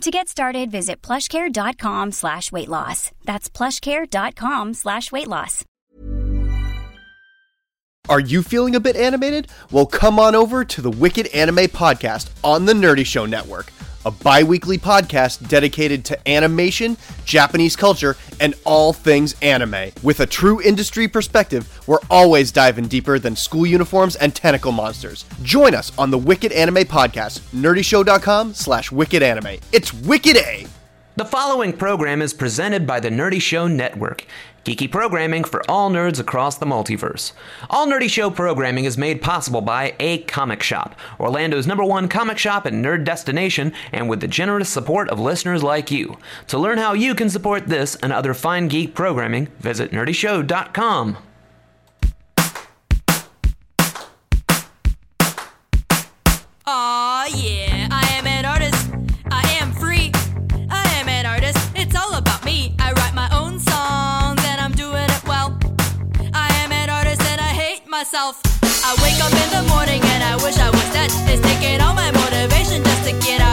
[0.00, 3.10] to get started, visit plushcare.com slash weight loss.
[3.24, 5.64] That's plushcare.com slash weight loss.
[8.10, 9.48] Are you feeling a bit animated?
[9.70, 13.72] Well, come on over to the Wicked Anime Podcast on the Nerdy Show Network
[14.04, 19.90] a bi weekly podcast dedicated to animation, Japanese culture, and all things anime.
[20.02, 25.24] With a true industry perspective, we're always diving deeper than school uniforms and tentacle monsters.
[25.42, 29.58] Join us on the Wicked Anime Podcast, nerdyshow.com slash wicked anime.
[29.72, 30.66] It's Wicked A!
[31.16, 34.26] The following program is presented by the Nerdy Show Network.
[34.64, 37.32] Geeky programming for all nerds across the multiverse.
[37.68, 42.38] All Nerdy Show programming is made possible by A Comic Shop, Orlando's number one comic
[42.38, 46.16] shop and nerd destination, and with the generous support of listeners like you.
[46.48, 51.18] To learn how you can support this and other fine geek programming, visit nerdyshow.com.
[56.66, 57.73] Aw, yeah.
[68.14, 68.40] myself.
[68.62, 71.10] I wake up in the morning and I wish I was dead.
[71.28, 73.43] It's taking all my motivation just to get out.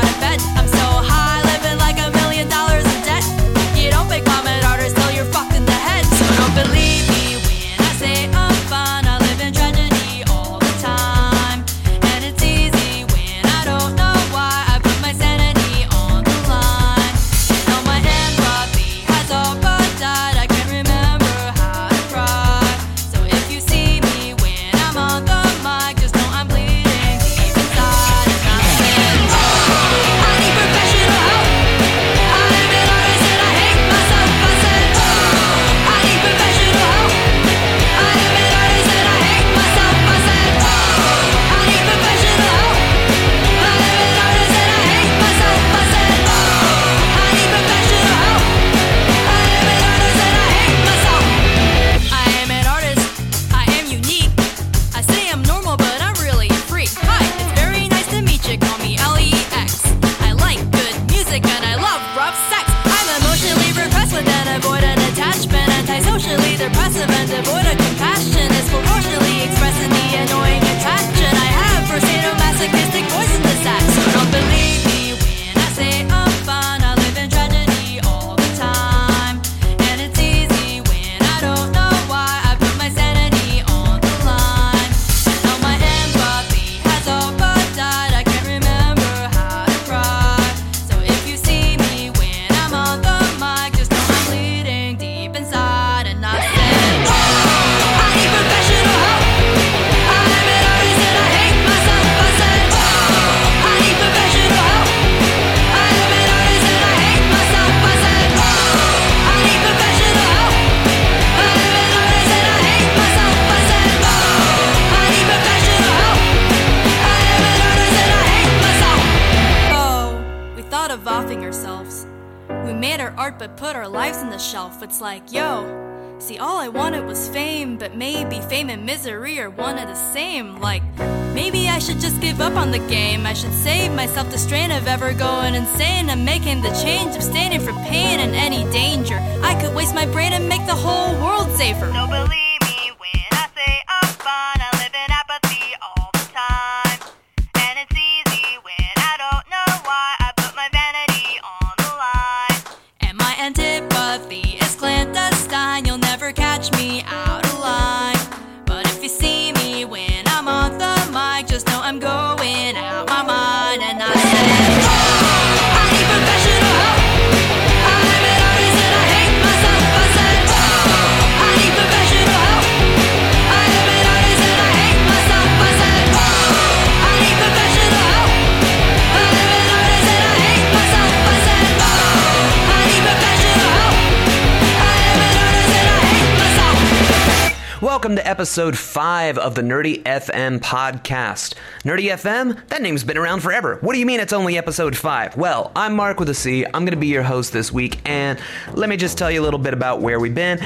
[188.41, 191.53] episode 5 of the Nerdy FM podcast.
[191.83, 192.67] Nerdy FM?
[192.69, 193.77] That name's been around forever.
[193.81, 195.37] What do you mean it's only episode 5?
[195.37, 196.65] Well, I'm Mark with a C.
[196.65, 198.39] I'm going to be your host this week, and
[198.73, 200.57] let me just tell you a little bit about where we've been.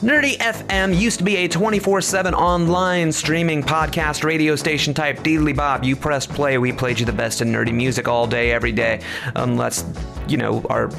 [0.00, 5.52] Nerdy FM used to be a 24 7 online streaming podcast radio station type deedly
[5.52, 5.84] bob.
[5.84, 9.02] You pressed play, we played you the best in nerdy music all day, every day.
[9.36, 9.84] Unless,
[10.26, 10.90] you know, our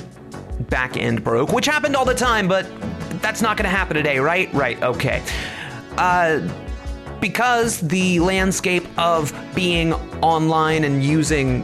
[0.69, 2.65] back end broke, which happened all the time, but
[3.21, 4.53] that's not going to happen today, right?
[4.53, 5.21] Right, okay.
[5.97, 6.47] Uh,
[7.21, 11.63] because the landscape of being online and using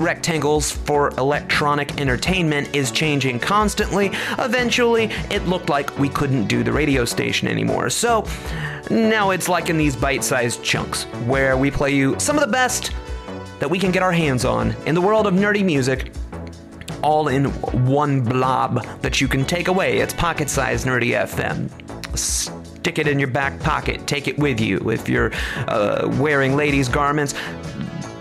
[0.00, 4.10] rectangles for electronic entertainment is changing constantly.
[4.38, 7.90] Eventually, it looked like we couldn't do the radio station anymore.
[7.90, 8.26] So
[8.90, 12.52] now it's like in these bite sized chunks where we play you some of the
[12.52, 12.92] best
[13.58, 16.12] that we can get our hands on in the world of nerdy music.
[17.02, 17.46] All in
[17.86, 19.98] one blob that you can take away.
[19.98, 22.55] It's pocket sized Nerdy FM.
[22.86, 24.06] Stick it in your back pocket.
[24.06, 24.78] Take it with you.
[24.92, 25.32] If you're
[25.66, 27.34] uh, wearing ladies' garments,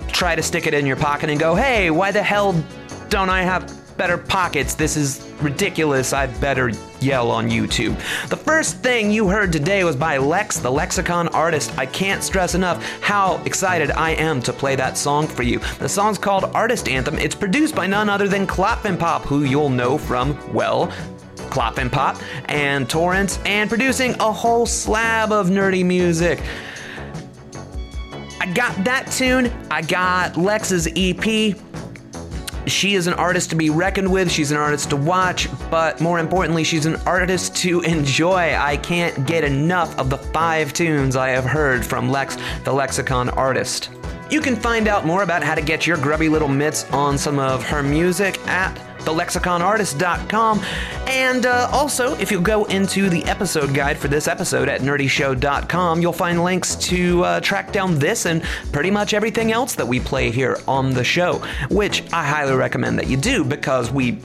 [0.07, 2.53] try to stick it in your pocket and go, hey, why the hell
[3.09, 4.73] don't I have better pockets?
[4.73, 6.13] This is ridiculous.
[6.13, 7.95] I better yell on YouTube.
[8.29, 11.77] The first thing you heard today was by Lex, the Lexicon artist.
[11.77, 15.59] I can't stress enough how excited I am to play that song for you.
[15.77, 17.19] The song's called Artist Anthem.
[17.19, 20.91] It's produced by none other than Clap Pop, who you'll know from, well,
[21.45, 26.41] Klopfenpop and Torrents, and producing a whole slab of nerdy music.
[28.39, 29.51] I got that tune.
[29.71, 31.55] I got Lex's EP.
[32.67, 34.31] She is an artist to be reckoned with.
[34.31, 38.55] She's an artist to watch, but more importantly, she's an artist to enjoy.
[38.55, 43.29] I can't get enough of the five tunes I have heard from Lex, the Lexicon
[43.29, 43.89] artist.
[44.29, 47.37] You can find out more about how to get your grubby little mitts on some
[47.39, 48.75] of her music at
[49.05, 50.61] thelexiconartist.com.
[51.07, 56.01] And uh, also, if you go into the episode guide for this episode at nerdyshow.com,
[56.01, 58.41] you'll find links to uh, track down this and
[58.71, 62.97] pretty much everything else that we play here on the show, which I highly recommend
[62.97, 64.19] that you do because we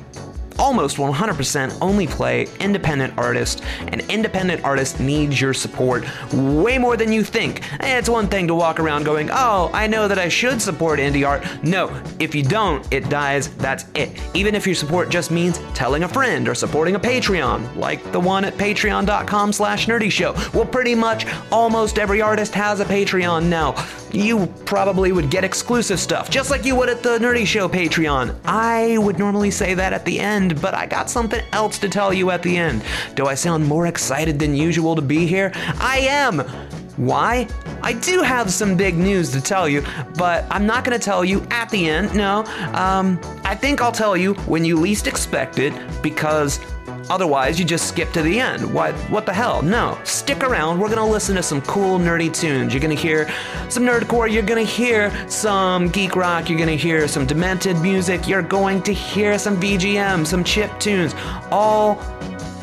[0.59, 7.13] almost 100% only play independent artists, and independent artists need your support way more than
[7.13, 7.63] you think.
[7.81, 11.27] it's one thing to walk around going, oh, I know that I should support indie
[11.27, 11.45] art.
[11.63, 14.11] No, if you don't, it dies, that's it.
[14.35, 18.21] Even if your support just means telling a friend or supporting a Patreon, like the
[18.21, 20.33] one at patreon.com slash nerdy show.
[20.55, 23.75] Well, pretty much almost every artist has a Patreon now.
[24.13, 28.35] You probably would get exclusive stuff, just like you would at the Nerdy Show Patreon.
[28.45, 32.13] I would normally say that at the end but I got something else to tell
[32.13, 32.83] you at the end.
[33.15, 35.53] Do I sound more excited than usual to be here?
[35.79, 36.41] I am!
[36.97, 37.49] Why?
[37.83, 39.83] I do have some big news to tell you,
[40.17, 42.15] but I'm not going to tell you at the end.
[42.15, 42.45] No,
[42.75, 45.73] um, I think I'll tell you when you least expect it
[46.03, 46.61] because
[47.11, 48.73] Otherwise, you just skip to the end.
[48.73, 49.63] What, what the hell?
[49.63, 49.99] No.
[50.05, 50.79] Stick around.
[50.79, 52.73] We're going to listen to some cool, nerdy tunes.
[52.73, 53.29] You're going to hear
[53.69, 54.33] some nerdcore.
[54.33, 56.49] You're going to hear some geek rock.
[56.49, 58.29] You're going to hear some demented music.
[58.29, 61.13] You're going to hear some VGM, some chip tunes.
[61.51, 61.97] All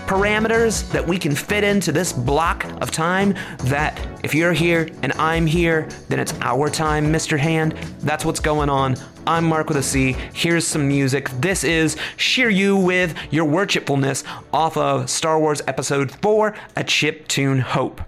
[0.08, 5.12] parameters that we can fit into this block of time that if you're here and
[5.14, 7.38] I'm here, then it's our time, Mr.
[7.38, 7.74] Hand.
[8.00, 8.96] That's what's going on.
[9.28, 10.14] I'm Mark with a C.
[10.34, 11.30] Here's some music.
[11.42, 14.24] This is Shear You with Your Worshipfulness
[14.54, 18.02] off of Star Wars Episode 4, A Chip Tune Hope.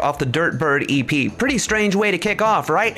[0.00, 1.36] off the Dirtbird EP.
[1.38, 2.96] Pretty strange way to kick off, right?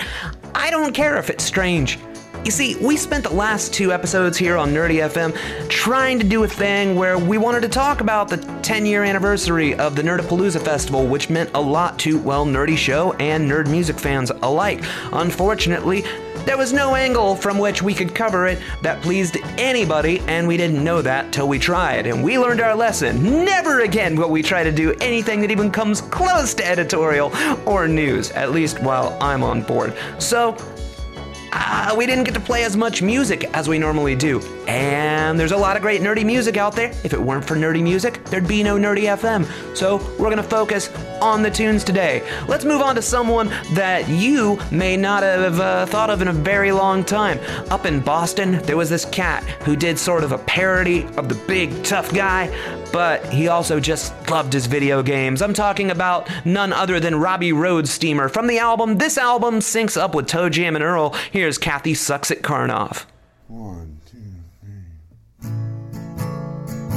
[0.54, 1.98] I don't care if it's strange.
[2.44, 5.36] You see, we spent the last two episodes here on Nerdy FM
[5.68, 9.74] trying to do a thing where we wanted to talk about the 10 year anniversary
[9.74, 13.98] of the Nerdapalooza Festival, which meant a lot to, well, Nerdy Show and nerd music
[13.98, 14.82] fans alike.
[15.12, 16.02] Unfortunately,
[16.44, 20.56] there was no angle from which we could cover it that pleased anybody, and we
[20.56, 22.06] didn't know that till we tried.
[22.06, 23.44] And we learned our lesson.
[23.44, 27.32] Never again will we try to do anything that even comes close to editorial
[27.66, 29.94] or news, at least while I'm on board.
[30.18, 30.56] So,
[31.52, 34.40] uh, we didn't get to play as much music as we normally do.
[34.70, 36.90] And there's a lot of great nerdy music out there.
[37.02, 39.44] If it weren't for nerdy music, there'd be no Nerdy FM.
[39.76, 40.88] So we're going to focus
[41.20, 42.22] on the tunes today.
[42.46, 46.32] Let's move on to someone that you may not have uh, thought of in a
[46.32, 47.40] very long time.
[47.68, 51.34] Up in Boston, there was this cat who did sort of a parody of the
[51.48, 52.48] big tough guy,
[52.92, 55.42] but he also just loved his video games.
[55.42, 58.98] I'm talking about none other than Robby Roadsteamer from the album.
[58.98, 61.10] This album syncs up with ToeJam and Earl.
[61.32, 63.04] Here's Kathy Sucks at Karnov.
[63.48, 63.99] One,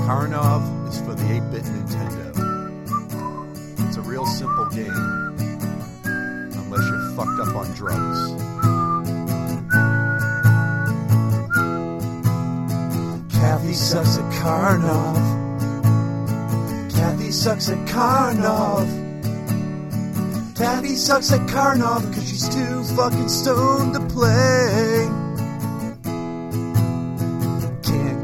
[0.05, 2.27] Karnov is for the 8 bit Nintendo.
[3.87, 4.91] It's a real simple game,
[6.03, 8.33] unless you're fucked up on drugs.
[13.33, 15.21] Kathy sucks at Karnov.
[16.91, 18.87] Kathy sucks at Karnov.
[20.57, 25.22] Kathy sucks at Karnov because she's too fucking stoned to play.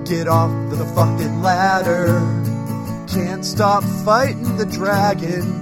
[0.09, 2.19] Get off the fucking ladder.
[3.07, 5.61] Can't stop fighting the dragon.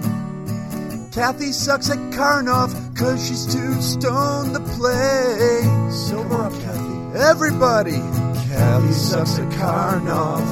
[1.12, 5.64] Kathy sucks at Karnov cause she's too stoned to play.
[5.92, 7.20] Sober up, Kathy.
[7.20, 8.00] Everybody!
[8.48, 10.46] Kathy sucks at Karnov.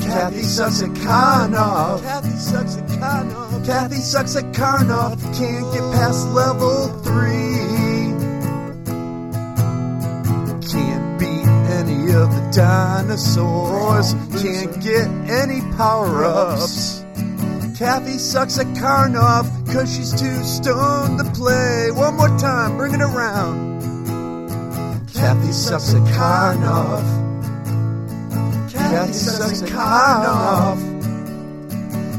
[0.00, 2.02] Kathy sucks at Karnov.
[2.02, 3.66] Kathy sucks at Karnov.
[3.66, 5.20] Kathy sucks at Karnov.
[5.36, 7.61] Can't get past level three.
[12.52, 14.14] Dinosaurs.
[14.42, 17.04] Can't get any power ups.
[17.78, 21.90] Kathy sucks at Karnov cause she's too stoned to play.
[21.90, 23.72] One more time, bring it around.
[25.12, 27.02] Kathy sucks at Karnov.
[28.72, 30.92] Kathy sucks at Karnov.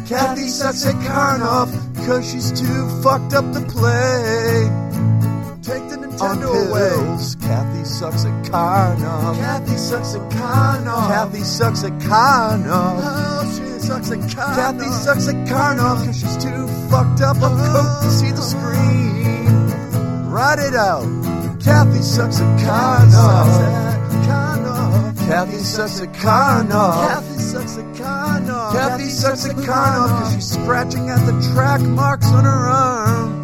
[0.08, 4.70] Kathy sucks at Karnov cause she's too fucked up to play.
[5.62, 7.48] Take the Nintendo away.
[7.48, 9.36] Kathy sucks at Karnov.
[9.38, 11.08] Kathy sucks at Karnov.
[11.08, 13.00] Kathy sucks at Karnov.
[13.02, 14.56] Oh, she sucks at Karnov.
[14.56, 18.42] Kathy sucks at Karnov cause she's too fucked up up coat to see the oh.
[18.42, 20.30] screen.
[20.30, 21.06] Write it out.
[21.62, 23.94] Kathy sucks at Karnov.
[25.28, 27.08] Kathy sucks at Karnov.
[27.08, 28.74] Kathy sucks at Karnov.
[28.74, 33.43] Kathy sucks at Karnov because she's scratching at the track marks on her arm.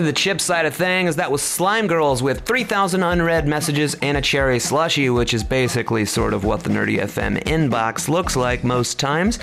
[0.00, 1.16] To the chip side of things.
[1.16, 6.06] That was Slime Girls with 3,000 unread messages and a cherry slushy, which is basically
[6.06, 9.38] sort of what the Nerdy FM inbox looks like most times.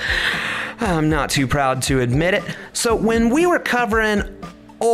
[0.79, 2.43] I'm not too proud to admit it.
[2.73, 4.36] So, when we were covering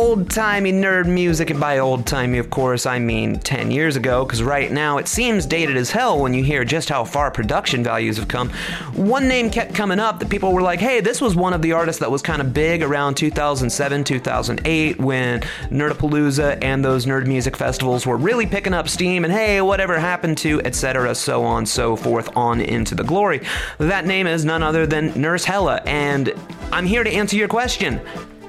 [0.04, 4.26] old timey nerd music, and by old timey, of course, I mean 10 years ago,
[4.26, 7.82] because right now it seems dated as hell when you hear just how far production
[7.82, 8.50] values have come.
[8.92, 11.72] One name kept coming up that people were like, hey, this was one of the
[11.72, 15.40] artists that was kind of big around 2007, 2008, when
[15.70, 20.36] Nerdapalooza and those nerd music festivals were really picking up steam, and hey, whatever happened
[20.36, 23.40] to, etc., so on, so forth, on into the glory.
[23.78, 26.30] That name is none other than Nurse Hella, and
[26.70, 28.02] I'm here to answer your question.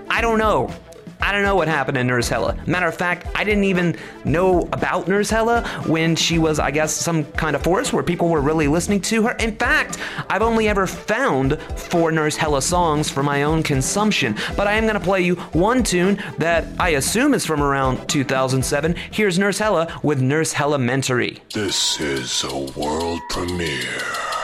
[0.09, 0.69] I don't know.
[1.21, 2.57] I don't know what happened to Nurse Hella.
[2.65, 6.93] Matter of fact, I didn't even know about Nurse Hella when she was, I guess,
[6.93, 9.31] some kind of force where people were really listening to her.
[9.33, 9.97] In fact,
[10.29, 14.35] I've only ever found four Nurse Hella songs for my own consumption.
[14.55, 18.07] But I am going to play you one tune that I assume is from around
[18.07, 18.95] 2007.
[19.11, 21.39] Here's Nurse Hella with Nurse Hella Mentory.
[21.53, 24.34] This is a world premiere.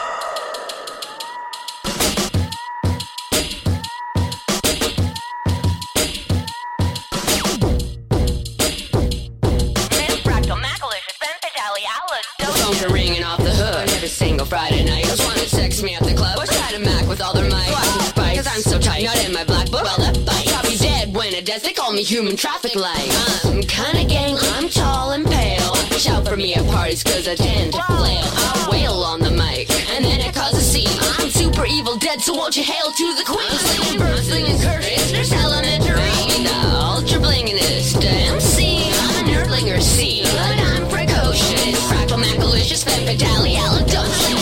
[17.12, 17.68] With all their might.
[18.16, 19.04] Cause I'm so tight.
[19.04, 19.84] Not in my black book.
[19.84, 20.48] Well, that bite.
[20.48, 21.62] Probably dead when it does.
[21.62, 23.12] They call me human traffic light.
[23.44, 25.76] I'm kinda gang, I'm tall and pale.
[26.00, 28.24] Shout for me at parties cause I tend to flail.
[28.24, 30.98] I wail on the mic, and then it causes a scene.
[31.20, 33.52] I'm super evil dead, so won't you hail to the queen?
[33.60, 36.16] Slinging, bird, slinging curses, there's elementary.
[36.48, 38.90] The ultra blingingest MC.
[39.04, 41.76] I'm a nerdlinger C, but I'm precocious.
[41.92, 44.41] Fractal macalicious, femme fatale, alidocious.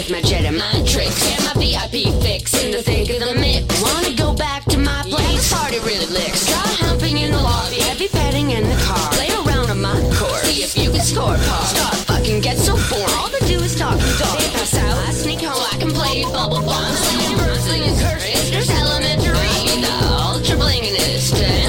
[0.00, 1.20] With my Jedi mind tricks.
[1.28, 3.66] Get my VIP fix in the thick of the mix.
[3.82, 5.52] Wanna go back to my place?
[5.52, 6.48] Party really licks.
[6.48, 9.10] Got humping in the lobby, heavy petting in the car.
[9.12, 11.64] Play around on my course, see if you can score par.
[11.66, 13.12] Start fucking get so boring.
[13.18, 14.38] All they do is talk and talk.
[14.38, 16.94] They pass out, I sneak home, I can play bubble bomb.
[16.94, 19.52] Slinging birds, slinging curses, there's elementary.
[19.84, 21.59] The ultra blingingest MC.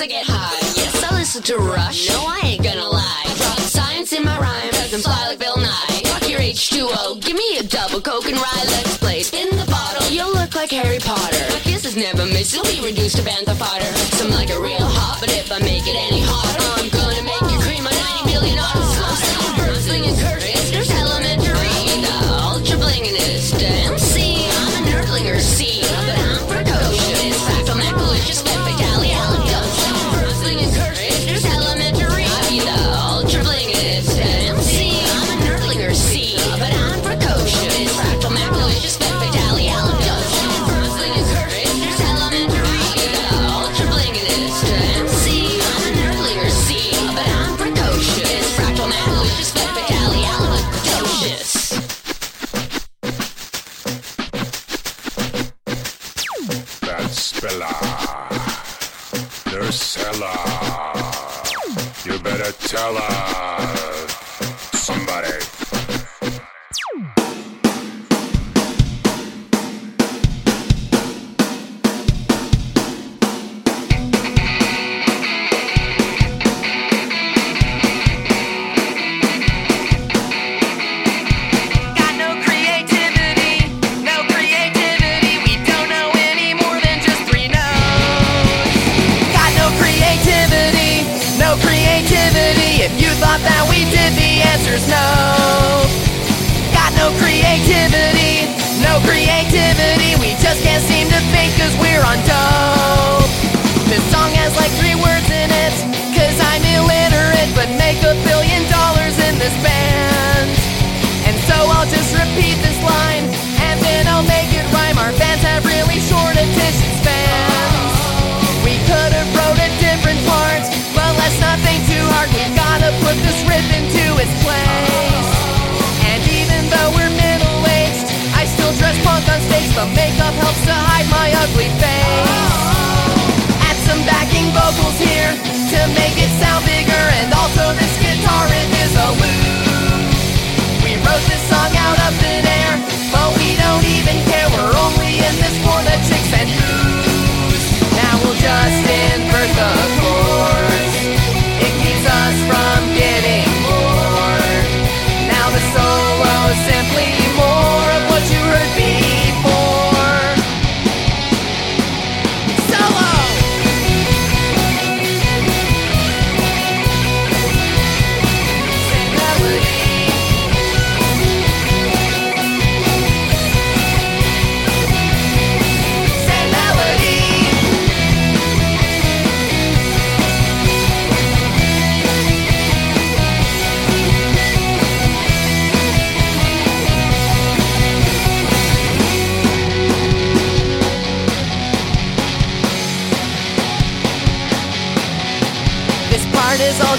[0.00, 0.54] I get high.
[0.78, 2.08] Yes, I listen to Rush.
[2.08, 3.24] No, I ain't gonna lie.
[3.34, 6.02] Drop science in my rhyme, doesn't fly like Bill Nye.
[6.06, 8.64] Fuck your H2O, give me a double Coke and rye.
[8.70, 10.06] Let's play spin the bottle.
[10.12, 11.42] You'll look like Harry Potter.
[11.50, 13.90] My kisses never miss, you'll be reduced to bantha fodder.
[14.14, 16.90] Some like it real hot, but if I make it any hotter, I'm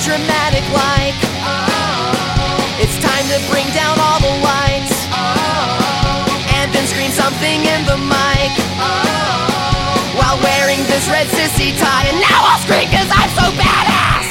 [0.03, 1.19] dramatic like
[2.79, 4.95] It's time to bring down all the lights
[6.55, 8.51] And then scream something in the mic
[10.15, 12.07] While wearing this red sissy tie.
[12.07, 14.28] And now I'll scream cause I'm so badass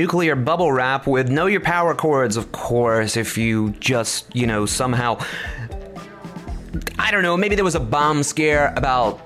[0.00, 4.64] Nuclear Bubble Wrap with Know Your Power Chords, of course, if you just, you know,
[4.64, 5.18] somehow.
[6.98, 9.20] I don't know, maybe there was a bomb scare about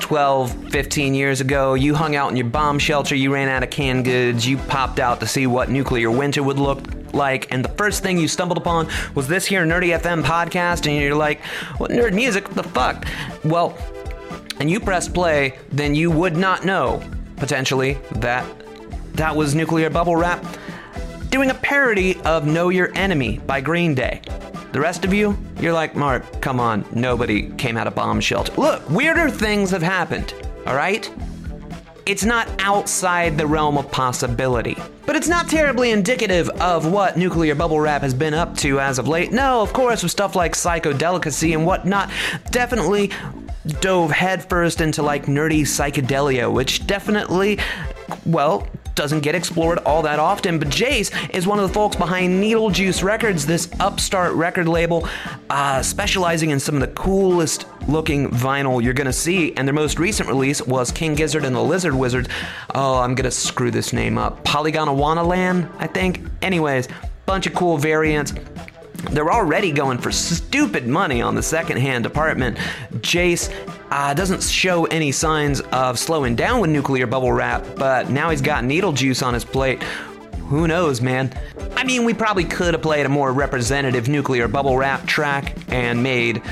[0.00, 1.74] 12, 15 years ago.
[1.74, 4.98] You hung out in your bomb shelter, you ran out of canned goods, you popped
[4.98, 6.80] out to see what nuclear winter would look
[7.12, 10.96] like, and the first thing you stumbled upon was this here Nerdy FM podcast, and
[10.96, 11.44] you're like,
[11.76, 12.48] what nerd music?
[12.48, 13.04] What the fuck?
[13.44, 13.76] Well,
[14.58, 17.02] and you pressed play, then you would not know,
[17.36, 18.46] potentially, that
[19.14, 20.44] that was Nuclear Bubble Wrap
[21.28, 24.20] doing a parody of Know Your Enemy by Green Day.
[24.72, 28.52] The rest of you, you're like, Mark, come on, nobody came out of bomb shelter.
[28.54, 30.34] Look, weirder things have happened,
[30.66, 31.10] all right?
[32.04, 34.76] It's not outside the realm of possibility.
[35.06, 38.98] But it's not terribly indicative of what Nuclear Bubble Wrap has been up to as
[38.98, 39.30] of late.
[39.32, 42.10] No, of course, with stuff like psychodelicacy and whatnot,
[42.50, 43.10] definitely
[43.80, 47.58] dove headfirst into like nerdy psychedelia, which definitely,
[48.26, 50.58] well, doesn't get explored all that often.
[50.58, 55.08] But Jace is one of the folks behind Needle Juice Records, this upstart record label,
[55.50, 59.52] uh, specializing in some of the coolest looking vinyl you're gonna see.
[59.56, 62.28] And their most recent release was King Gizzard and the Lizard Wizard.
[62.74, 64.44] Oh, I'm gonna screw this name up.
[64.44, 66.20] Polygonawana Land, I think.
[66.42, 66.88] Anyways,
[67.26, 68.32] bunch of cool variants.
[69.10, 72.56] They're already going for stupid money on the secondhand department.
[72.98, 73.52] Jace
[73.90, 78.40] uh, doesn't show any signs of slowing down with nuclear bubble wrap, but now he's
[78.40, 79.82] got needle juice on his plate.
[80.48, 81.32] Who knows, man?
[81.76, 86.02] I mean, we probably could have played a more representative nuclear bubble wrap track and
[86.02, 86.42] made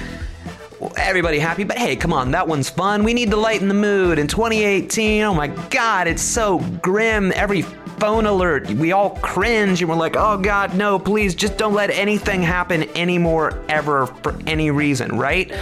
[0.96, 3.04] everybody happy, but hey, come on, that one's fun.
[3.04, 4.18] We need to lighten the mood.
[4.18, 7.32] In 2018, oh my god, it's so grim.
[7.34, 7.64] Every
[8.00, 11.90] phone alert, we all cringe and we're like, oh god, no, please just don't let
[11.90, 15.52] anything happen anymore ever for any reason, right?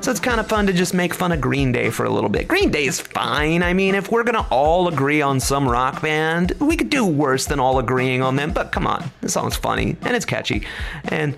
[0.00, 2.30] So it's kind of fun to just make fun of Green Day for a little
[2.30, 2.46] bit.
[2.46, 3.64] Green Day is fine.
[3.64, 7.46] I mean, if we're gonna all agree on some rock band, we could do worse
[7.46, 10.66] than all agreeing on them, but come on, this song's funny and it's catchy.
[11.06, 11.36] And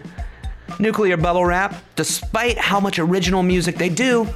[0.79, 4.29] Nuclear Bubble Wrap, despite how much original music they do,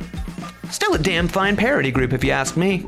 [0.70, 2.86] still a damn fine parody group if you ask me.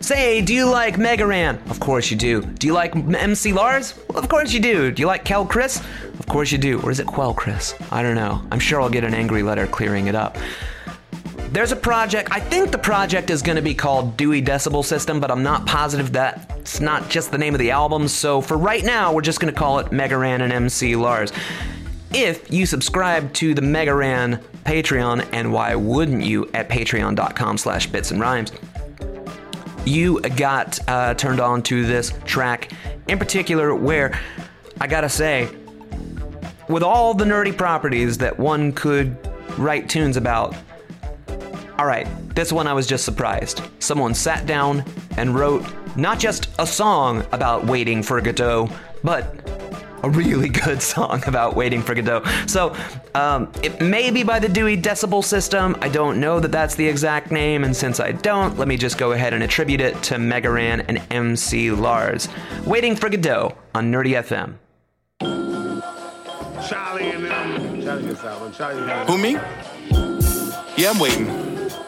[0.00, 1.58] Say, do you like Megaran?
[1.70, 2.42] Of course you do.
[2.42, 3.98] Do you like MC Lars?
[4.08, 4.92] Well, of course you do.
[4.92, 5.82] Do you like Kel Chris?
[6.18, 6.80] Of course you do.
[6.82, 7.74] Or is it Quell Chris?
[7.90, 8.40] I don't know.
[8.52, 10.38] I'm sure I'll get an angry letter clearing it up.
[11.50, 15.18] There's a project, I think the project is going to be called Dewey Decibel System,
[15.18, 18.58] but I'm not positive that it's not just the name of the album, so for
[18.58, 21.32] right now, we're just going to call it Megaran and MC Lars.
[22.12, 28.10] If you subscribe to the Megaran Patreon, and why wouldn't you at patreon.com slash bits
[28.10, 28.52] and rhymes,
[29.88, 32.72] you got uh, turned on to this track
[33.08, 34.18] in particular where
[34.80, 35.48] I gotta say,
[36.68, 39.16] with all the nerdy properties that one could
[39.56, 40.54] write tunes about,
[41.78, 43.62] all right, this one I was just surprised.
[43.78, 44.84] Someone sat down
[45.16, 45.64] and wrote
[45.96, 48.68] not just a song about waiting for Godot,
[49.02, 49.67] but
[50.02, 52.24] a really good song about waiting for Godot.
[52.46, 52.74] So
[53.14, 55.76] um, it may be by the Dewey Decibel System.
[55.80, 58.98] I don't know that that's the exact name, and since I don't, let me just
[58.98, 62.28] go ahead and attribute it to Megaran and MC Lars.
[62.64, 64.54] Waiting for Godot on Nerdy FM.
[66.68, 67.82] Charlie and them.
[67.82, 68.54] Charlie gets that.
[68.54, 69.32] Charlie gets Who me?
[70.76, 71.26] Yeah, I'm waiting,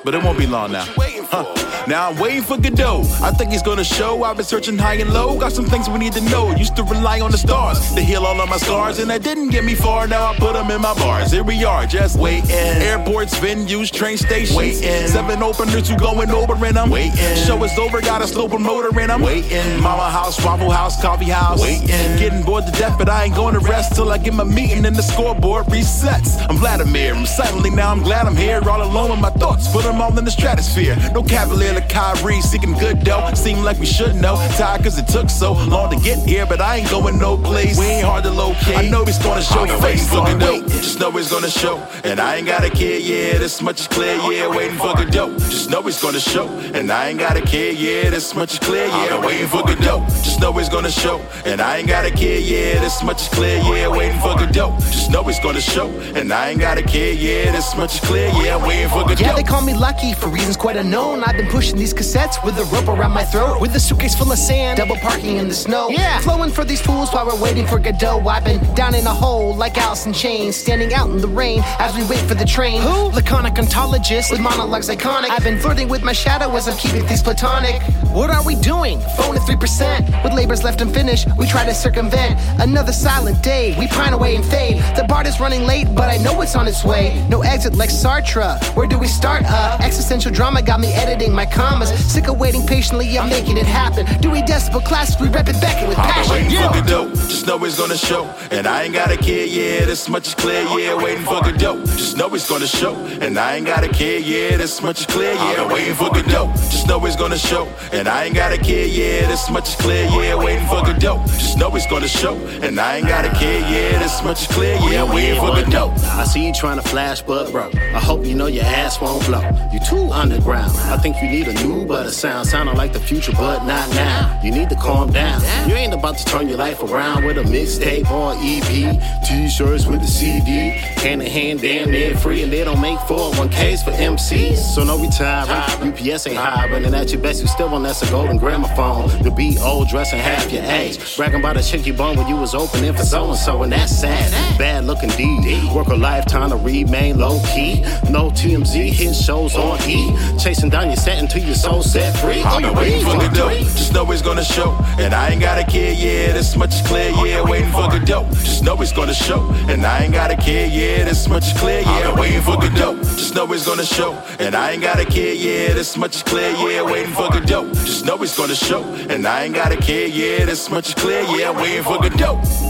[0.04, 0.86] but it won't be long now.
[1.32, 1.44] Huh.
[1.86, 3.04] Now I'm waiting for Godot.
[3.22, 4.24] I think he's gonna show.
[4.24, 5.38] I've been searching high and low.
[5.38, 6.50] Got some things we need to know.
[6.56, 9.50] Used to rely on the stars to heal all of my scars, and that didn't
[9.50, 10.08] get me far.
[10.08, 11.30] Now I put them in my bars.
[11.30, 12.50] Here we are, just waiting.
[12.50, 14.56] Airports, venues, train stations.
[14.56, 15.06] Waiting.
[15.06, 17.36] Seven openers who going over, and I'm waiting.
[17.46, 19.80] Show is over, got a slow promoter, and I'm waiting.
[19.80, 21.62] Mama house, Waffle House, coffee house.
[21.62, 21.86] Waiting.
[22.18, 24.84] Getting bored to death, but I ain't going to rest till I get my meeting
[24.84, 26.44] and the scoreboard resets.
[26.48, 27.14] I'm Vladimir.
[27.14, 27.92] I'm silently now.
[27.92, 29.70] I'm glad I'm here, all alone with my thoughts.
[29.72, 30.96] Put them all in the stratosphere.
[31.14, 33.32] No cavalier like Kyrie, seeking good dough.
[33.34, 34.36] Seem like we should know.
[34.56, 37.78] Tired cause it took so long to get here, but I ain't going no place.
[37.78, 38.76] We ain't hard to locate.
[38.76, 40.10] I know he's gonna show face.
[40.10, 41.76] So I wait, just know he's gonna show.
[42.04, 45.38] And I ain't got a kid, yeah, this much is clear, yeah, waiting for Godot.
[45.38, 46.48] Just know he's gonna show.
[46.74, 50.04] And I ain't got a kid, yeah, this much is clear, yeah, waiting for Godot.
[50.22, 51.18] Just know he's gonna show.
[51.44, 54.76] And I ain't got a kid, yeah, this much is clear, yeah, waiting for Godot.
[54.78, 55.88] Just know he's gonna show.
[56.14, 59.22] And I ain't got a kid, yeah, this much is clear, yeah, waiting for Godot.
[59.24, 61.09] Yeah, they call me lucky for reasons quite unknown.
[61.18, 64.30] I've been pushing these cassettes with a rope around my throat, with a suitcase full
[64.30, 65.88] of sand, double parking in the snow.
[65.90, 68.20] Yeah, flowing for these fools while we're waiting for Godot.
[68.28, 71.62] I've been down in a hole like Alice in Chains, standing out in the rain
[71.78, 72.80] as we wait for the train.
[72.82, 73.10] Who?
[73.10, 75.30] Laconic ontologist with monologues iconic.
[75.30, 77.82] I've been flirting with my shadow as I'm keeping things platonic.
[78.12, 79.00] What are we doing?
[79.16, 80.24] Phone at 3%.
[80.24, 83.76] With labors left unfinished, we try to circumvent another silent day.
[83.78, 84.78] We pine away and fade.
[84.96, 87.24] The BART is running late, but I know it's on its way.
[87.28, 88.58] No exit like Sartre.
[88.76, 89.42] Where do we start?
[89.46, 91.90] Uh, existential drama got me editing my commas.
[92.12, 94.06] Sick of waiting patiently, I'm making it happen.
[94.20, 96.32] Dewey Decibel class, we rep it back with I've passion.
[96.32, 96.68] waiting Yeah.
[96.72, 97.08] for Godot.
[97.32, 98.24] Just know it's gonna show.
[98.50, 101.52] And I ain't gotta kid, yeah, this much is clear, oh, yeah, waiting for the
[101.52, 101.86] Godot.
[101.86, 102.94] Just know it's gonna show.
[103.24, 106.52] And I ain't gotta kid, yeah, this much is clear, yeah, waiting for the Godot.
[106.70, 107.66] Just know it's gonna show.
[107.92, 111.22] And I ain't gotta kid, yeah, this much is clear, yeah, waiting for Godot.
[111.26, 112.34] Just know he's gonna show.
[112.62, 115.52] And I ain't got a kid, yeah, this much is clear, oh, yeah, waiting for
[115.54, 115.92] Godot.
[116.20, 119.24] I see you trying to flash, but bro, I hope you know your ass won't
[119.26, 119.42] blow.
[119.72, 120.72] You too underground.
[120.90, 124.40] I think you need a new butter sound, sounding like the future, but not now.
[124.42, 125.40] You need to calm down.
[125.68, 130.00] You ain't about to turn your life around with a mixtape or EP, t-shirts with
[130.00, 134.56] the CD, hand in hand, damn near free, and they don't make 401ks for MCs.
[134.74, 135.92] So no retiring.
[135.92, 139.08] UPS ain't hiring, and at your best, you still want that's a golden gramophone.
[139.22, 142.54] To be old, dressing half your age, bragging about a chick bone when you was
[142.54, 144.30] opening for so and so, and that's sad.
[144.58, 145.72] Bad looking deed.
[145.72, 147.82] Work a lifetime to remain low key.
[148.10, 150.16] No TMZ, hit shows on E.
[150.38, 152.42] Chasing down your set until your soul set free.
[152.42, 153.50] I've been waiting for Godot.
[153.58, 154.76] Just know it's gonna show.
[154.98, 158.28] And I ain't gotta kid, yeah, this much is clear, yeah, waiting for Godot.
[158.30, 159.50] Just know it's gonna show.
[159.68, 162.96] And I ain't gotta kid, yeah, this much is clear, yeah, waiting for Godot.
[163.02, 164.12] Just know it's gonna show.
[164.38, 167.72] And I ain't got a kid, yeah, this much is clear, yeah, waiting for Godot.
[167.74, 168.82] Just know he's gonna show.
[169.08, 172.40] And I ain't got a kid, yeah, this much is clear, yeah, waiting for Godot.
[172.42, 172.69] I'll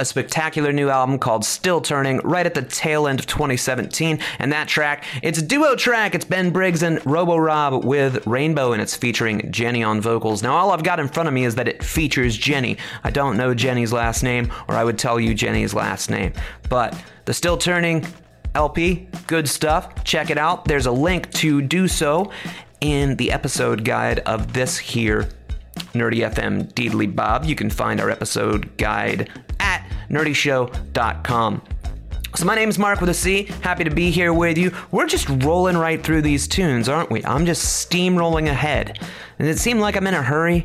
[0.00, 4.18] a spectacular new album called Still Turning right at the tail end of 2017.
[4.38, 6.14] And that track, it's a duo track.
[6.14, 10.42] It's Ben Briggs and Robo Rob with Rainbow, and it's featuring Jenny on vocals.
[10.42, 12.78] Now, all I've got in front of me is that it features Jenny.
[13.04, 16.32] I don't know Jenny's last name, or I would tell you Jenny's last name.
[16.70, 18.06] But the Still Turning
[18.54, 20.02] LP, good stuff.
[20.04, 20.64] Check it out.
[20.64, 22.32] There's a link to do so
[22.80, 25.28] in the episode guide of this here
[25.92, 27.44] Nerdy FM Deedly Bob.
[27.44, 29.28] You can find our episode guide
[29.60, 31.62] at nerdyshow.com.
[32.36, 33.44] So my name's Mark with a C.
[33.62, 34.72] Happy to be here with you.
[34.92, 37.24] We're just rolling right through these tunes, aren't we?
[37.24, 39.00] I'm just steamrolling ahead.
[39.38, 40.64] And it seemed like I'm in a hurry.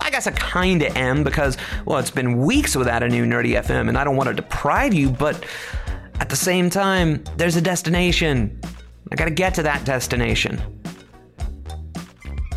[0.00, 3.88] I guess I kinda am because, well, it's been weeks without a new Nerdy FM,
[3.88, 5.44] and I don't want to deprive you, but
[6.20, 8.60] at the same time, there's a destination.
[9.10, 10.62] I gotta get to that destination.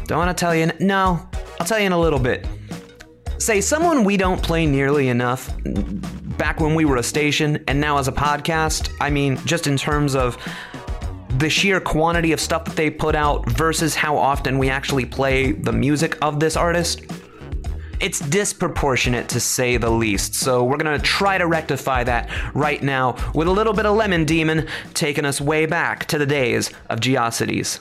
[0.06, 0.72] Don't want to tell you.
[0.80, 1.28] No,
[1.60, 2.48] I'll tell you in a little bit.
[3.40, 5.50] Say, someone we don't play nearly enough
[6.38, 8.94] back when we were a station and now as a podcast.
[9.00, 10.38] I mean, just in terms of
[11.38, 15.54] the sheer quantity of stuff that they put out versus how often we actually play
[15.54, 17.02] the music of this artist.
[18.02, 23.16] It's disproportionate to say the least, so we're gonna try to rectify that right now
[23.34, 27.00] with a little bit of Lemon Demon taking us way back to the days of
[27.00, 27.80] Geocities.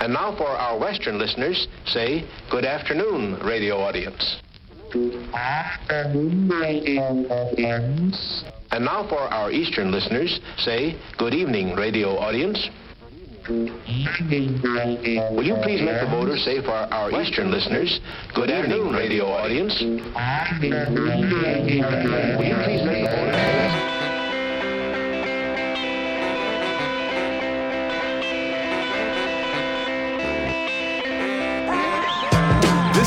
[0.00, 4.40] And now for our Western listeners, say good afternoon, radio audience.
[4.90, 6.50] Good afternoon,
[7.30, 8.44] audience.
[8.70, 12.70] And now for our Eastern listeners, say good evening, radio audience.
[13.44, 14.62] Good evening.
[15.34, 18.00] Will you please make the voters say for our Eastern listeners,
[18.34, 19.80] good evening, radio audience?
[19.80, 20.00] Will you
[22.64, 23.97] please make the voters say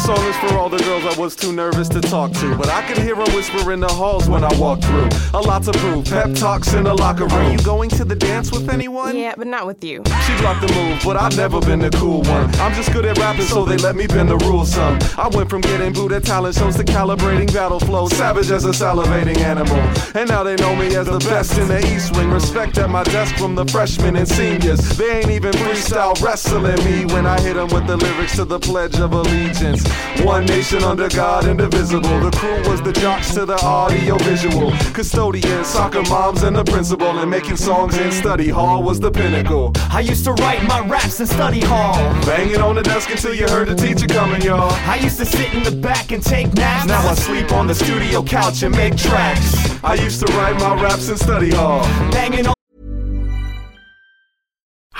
[0.01, 2.55] This This song is for all the girls I was too nervous to talk to,
[2.55, 5.09] but I could hear them whisper in the halls when I walked through.
[5.35, 7.33] A lot to prove, pep talks in the locker room.
[7.33, 9.15] Are you going to the dance with anyone?
[9.15, 10.01] Yeah, but not with you.
[10.25, 12.49] She blocked the move, but I've never been the cool one.
[12.55, 14.97] I'm just good at rapping, so they let me bend the rules some.
[15.19, 18.71] I went from getting booed at talent shows to calibrating battle flow, savage as a
[18.71, 19.77] salivating animal.
[20.15, 22.31] And now they know me as the best in the East Wing.
[22.31, 24.79] Respect at my desk from the freshmen and seniors.
[24.97, 28.59] They ain't even freestyle wrestling me when I hit them with the lyrics to the
[28.59, 29.90] Pledge of Allegiance.
[30.25, 32.19] One nation under God, indivisible.
[32.19, 34.71] The crew was the jocks to the audio visual.
[34.93, 37.19] Custodians, soccer moms, and the principal.
[37.19, 39.71] And making songs in study hall was the pinnacle.
[39.89, 41.95] I used to write my raps in study hall.
[42.25, 44.71] Banging on the desk until you heard the teacher coming, y'all.
[44.87, 46.87] I used to sit in the back and take naps.
[46.87, 49.83] Now I sleep on the studio couch and make tracks.
[49.83, 51.81] I used to write my raps in study hall.
[52.11, 52.60] Banging on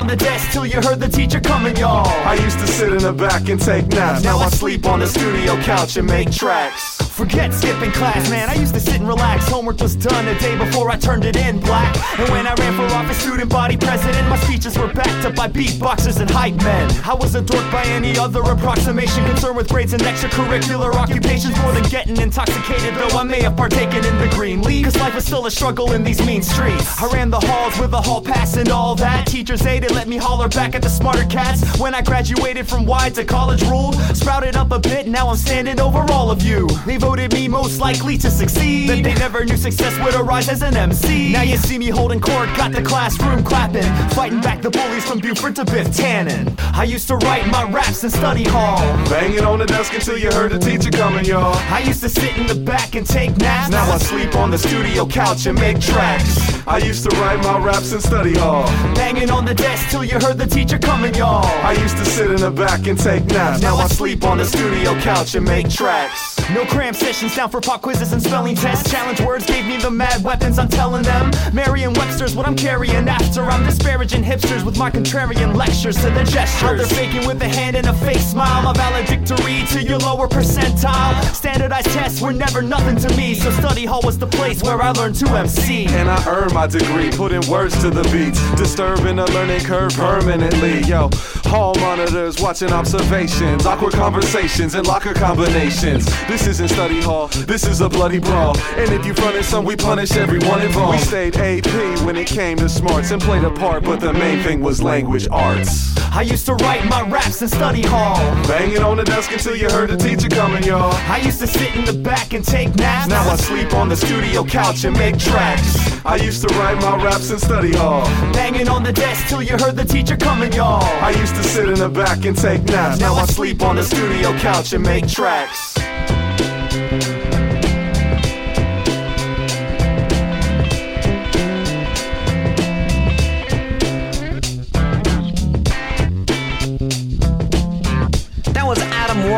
[0.00, 2.06] On the desk till you heard the teacher coming, y'all.
[2.24, 4.22] I used to sit in the back and take naps.
[4.22, 7.07] Now I sleep on the studio couch and make tracks.
[7.18, 8.48] Forget skipping class, man.
[8.48, 9.48] I used to sit and relax.
[9.48, 11.96] Homework was done a day before I turned it in black.
[12.16, 15.48] And when I ran for office, student body president, my speeches were backed up by
[15.48, 16.88] beatboxers and hype men.
[17.04, 21.72] I was a dork by any other approximation, concerned with grades and extracurricular occupations more
[21.72, 22.94] than getting intoxicated.
[22.94, 25.94] Though I may have partaken in the green league, cause life was still a struggle
[25.94, 27.02] in these mean streets.
[27.02, 29.26] I ran the halls with a hall pass and all that.
[29.26, 31.80] Teachers aided, let me holler back at the smarter cats.
[31.80, 35.80] When I graduated from wide to college ruled, sprouted up a bit, now I'm standing
[35.80, 36.68] over all of you.
[36.86, 38.86] They voted me most likely to succeed.
[38.86, 41.32] But they never knew success would arise as an MC.
[41.32, 45.18] Now you see me holding court, got the classroom clapping, fighting back the bullies from
[45.18, 46.54] Buford to Biff Tannen.
[46.74, 48.78] I used to write my raps in study hall.
[49.08, 51.56] Banging on the desk until you heard the teacher coming, y'all.
[51.72, 53.70] I used to sit in the back and take naps.
[53.70, 56.58] Now I sleep on the studio couch and make tracks.
[56.66, 58.66] I used to write my raps in study hall.
[58.94, 61.46] Banging on the desk till you heard the teacher coming, y'all.
[61.64, 63.62] I used to sit in the back and take naps.
[63.62, 66.38] Now I sleep on the studio couch and make tracks.
[66.50, 68.90] No cram sessions down for pop quizzes and spelling tests.
[68.90, 71.30] Challenge words gave me the mad weapons, I'm telling them.
[71.52, 73.42] Merriam Webster's what I'm carrying after.
[73.42, 76.60] I'm disparaging hipsters with my contrarian lectures to the gestures.
[76.60, 78.62] How they're faking with a hand and a fake smile.
[78.62, 81.22] My valedictory to your lower percentile.
[81.34, 83.34] Standardized tests were never nothing to me.
[83.34, 85.86] So study hall was the place where I learned to MC.
[85.86, 90.80] And I earned my degree, putting words to the beats, disturbing the learning curve permanently.
[90.82, 91.10] Yo,
[91.44, 96.06] hall monitors watching observations, awkward conversations, and locker combinations.
[96.26, 98.58] This isn't study hall, this is a bloody brawl.
[98.76, 100.98] And if you fronted some, we punish everyone involved.
[100.98, 104.42] We stayed AP when it came to smarts and played a part, but the main
[104.42, 105.96] thing was language arts.
[106.10, 108.16] I used to write my raps in study hall.
[108.46, 110.92] Banging on the desk until you heard the teacher coming, y'all.
[110.92, 113.08] I used to sit in the back and take naps.
[113.08, 115.76] Now I sleep on the studio couch and make tracks.
[116.04, 118.04] I used to write my raps in study hall.
[118.32, 120.82] Banging on the desk till you heard the teacher coming, y'all.
[120.82, 122.98] I used to sit in the back and take naps.
[123.00, 125.76] Now I sleep on the studio couch and make tracks.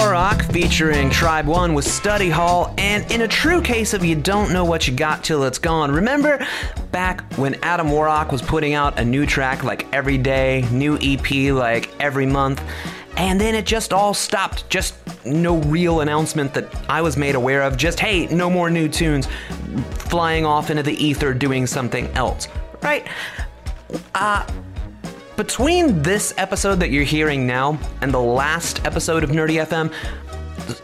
[0.00, 4.50] Warrock featuring Tribe One with Study Hall, and in a true case of you don't
[4.50, 5.90] know what you got till it's gone.
[5.90, 6.44] Remember
[6.90, 11.52] back when Adam Warrock was putting out a new track like every day, new EP
[11.52, 12.62] like every month,
[13.18, 14.68] and then it just all stopped.
[14.70, 14.94] Just
[15.26, 17.76] no real announcement that I was made aware of.
[17.76, 19.28] Just hey, no more new tunes,
[19.90, 22.48] flying off into the ether doing something else,
[22.82, 23.06] right?
[24.14, 24.46] Uh,
[25.40, 29.90] between this episode that you're hearing now and the last episode of Nerdy FM,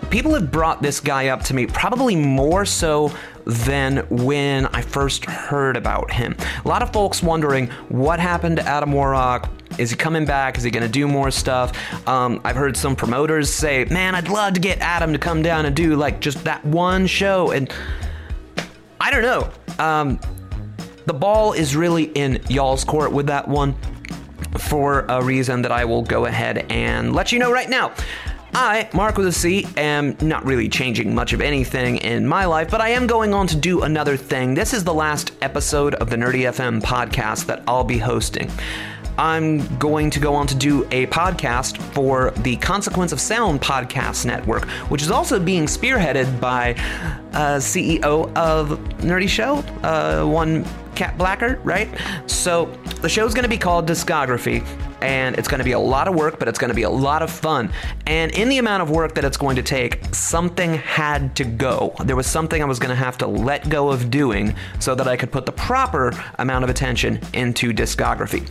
[0.08, 3.12] people have brought this guy up to me probably more so
[3.44, 6.34] than when I first heard about him.
[6.64, 10.56] A lot of folks wondering what happened to Adam Warrock, Is he coming back?
[10.56, 11.76] Is he going to do more stuff?
[12.08, 15.66] Um, I've heard some promoters say, man, I'd love to get Adam to come down
[15.66, 17.50] and do like just that one show.
[17.50, 17.70] And
[19.02, 19.50] I don't know.
[19.78, 20.18] Um,
[21.04, 23.76] the ball is really in y'all's court with that one
[24.58, 27.92] for a reason that I will go ahead and let you know right now.
[28.54, 32.70] I, Mark with a C, am not really changing much of anything in my life,
[32.70, 34.54] but I am going on to do another thing.
[34.54, 38.50] This is the last episode of the Nerdy FM podcast that I'll be hosting.
[39.18, 44.26] I'm going to go on to do a podcast for the Consequence of Sound podcast
[44.26, 46.72] network, which is also being spearheaded by
[47.32, 50.64] uh, CEO of Nerdy Show, uh, one
[50.96, 51.88] Cat Blackard, right?
[52.26, 52.66] So
[53.02, 54.66] the show's going to be called Discography,
[55.02, 56.90] and it's going to be a lot of work, but it's going to be a
[56.90, 57.70] lot of fun.
[58.06, 61.94] And in the amount of work that it's going to take, something had to go.
[62.04, 65.06] There was something I was going to have to let go of doing so that
[65.06, 68.48] I could put the proper amount of attention into discography.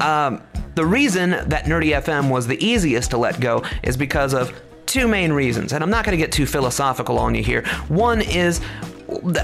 [0.00, 0.42] Um,
[0.74, 5.06] the reason that Nerdy FM was the easiest to let go is because of two
[5.06, 7.64] main reasons, and I'm not going to get too philosophical on you here.
[7.88, 8.60] One is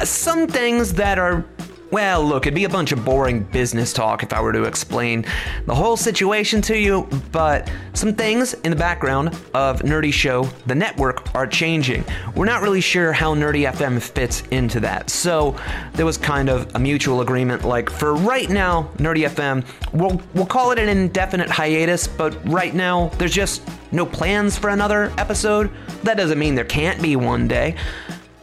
[0.04, 1.44] some things that are
[1.90, 5.24] well, look, it'd be a bunch of boring business talk if I were to explain
[5.66, 10.74] the whole situation to you, but some things in the background of Nerdy Show, the
[10.74, 12.04] network, are changing.
[12.34, 15.08] We're not really sure how Nerdy FM fits into that.
[15.08, 15.56] So
[15.94, 20.46] there was kind of a mutual agreement like for right now, Nerdy FM, we'll we'll
[20.46, 23.62] call it an indefinite hiatus, but right now there's just
[23.92, 25.70] no plans for another episode.
[26.02, 27.76] That doesn't mean there can't be one day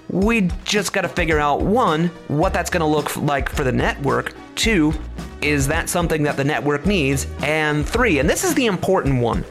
[0.09, 3.71] we just got to figure out one, what that's going to look like for the
[3.71, 4.93] network, two,
[5.41, 9.43] is that something that the network needs, and three, and this is the important one,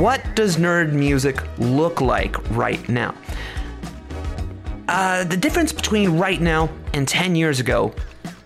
[0.00, 3.14] what does nerd music look like right now?
[4.88, 7.92] Uh, the difference between right now and 10 years ago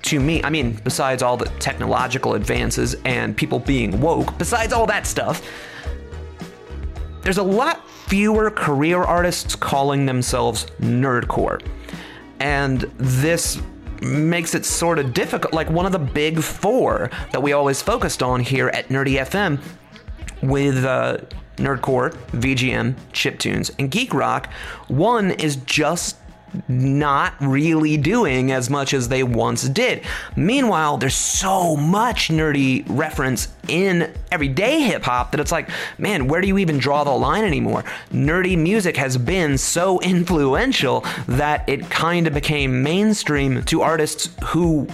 [0.03, 4.87] to me, I mean, besides all the technological advances and people being woke, besides all
[4.87, 5.47] that stuff,
[7.23, 11.65] there's a lot fewer career artists calling themselves nerdcore.
[12.41, 13.63] And this
[14.03, 15.55] makes it sort of difficult.
[15.55, 19.61] Like one of the big four that we always focused on here at Nerdy FM
[20.43, 21.19] with uh,
[21.59, 24.53] Nerdcore, VGM, Chiptunes, and Geek Rock,
[24.89, 26.17] one is just
[26.69, 30.03] not really doing as much as they once did.
[30.37, 36.41] Meanwhile, there's so much nerdy reference in everyday hip hop that it's like, man, where
[36.41, 37.85] do you even draw the line anymore?
[38.13, 44.89] Nerdy music has been so influential that it kind of became mainstream to artists who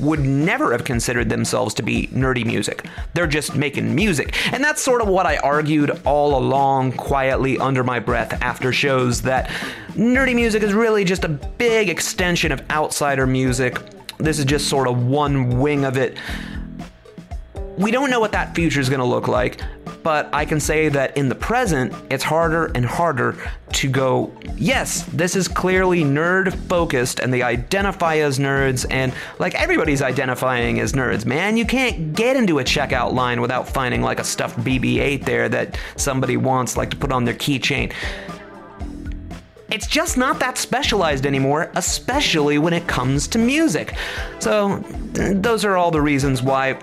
[0.00, 2.86] would never have considered themselves to be nerdy music.
[3.14, 4.34] They're just making music.
[4.52, 9.22] And that's sort of what I argued all along, quietly under my breath after shows
[9.22, 9.48] that
[9.90, 13.78] nerdy music is really just a big extension of outsider music.
[14.18, 16.18] This is just sort of one wing of it.
[17.80, 19.58] We don't know what that future is going to look like,
[20.02, 23.38] but I can say that in the present, it's harder and harder
[23.72, 29.54] to go, yes, this is clearly nerd focused and they identify as nerds, and like
[29.54, 31.56] everybody's identifying as nerds, man.
[31.56, 35.48] You can't get into a checkout line without finding like a stuffed BB 8 there
[35.48, 37.94] that somebody wants, like to put on their keychain.
[39.72, 43.94] It's just not that specialized anymore, especially when it comes to music.
[44.40, 44.78] So,
[45.12, 46.76] those are all the reasons why,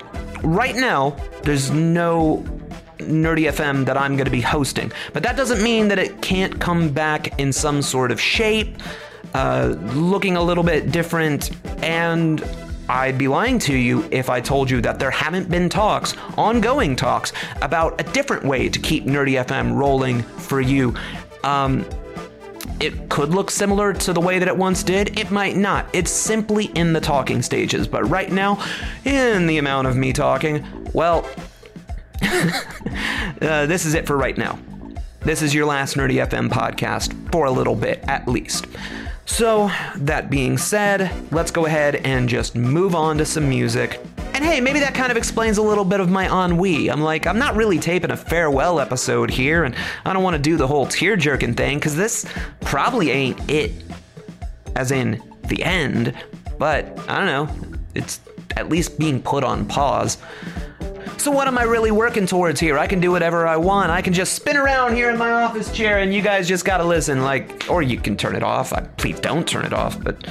[0.43, 2.43] right now, there's no
[2.99, 4.91] Nerdy FM that I'm going to be hosting.
[5.13, 8.77] But that doesn't mean that it can't come back in some sort of shape,
[9.33, 11.51] uh, looking a little bit different,
[11.83, 12.43] and
[12.89, 16.95] I'd be lying to you if I told you that there haven't been talks, ongoing
[16.95, 20.95] talks, about a different way to keep Nerdy FM rolling for you.
[21.43, 21.85] Um,
[22.79, 25.19] it could look similar to the way that it once did.
[25.19, 25.87] It might not.
[25.93, 27.87] It's simply in the talking stages.
[27.87, 28.63] But right now,
[29.05, 31.27] in the amount of me talking, well,
[32.21, 34.59] uh, this is it for right now.
[35.21, 38.67] This is your last Nerdy FM podcast for a little bit, at least.
[39.25, 43.99] So, that being said, let's go ahead and just move on to some music.
[44.33, 46.89] And hey, maybe that kind of explains a little bit of my ennui.
[46.89, 50.41] I'm like, I'm not really taping a farewell episode here, and I don't want to
[50.41, 52.25] do the whole tear jerking thing, because this
[52.67, 53.71] probably ain't it.
[54.75, 56.13] As in, the end.
[56.59, 58.19] But, I don't know, it's
[58.57, 60.17] at least being put on pause.
[61.17, 62.77] So what am I really working towards here?
[62.77, 63.89] I can do whatever I want.
[63.89, 66.85] I can just spin around here in my office chair and you guys just gotta
[66.85, 67.23] listen.
[67.23, 68.71] Like, or you can turn it off.
[68.71, 70.01] I, please don't turn it off.
[70.01, 70.27] But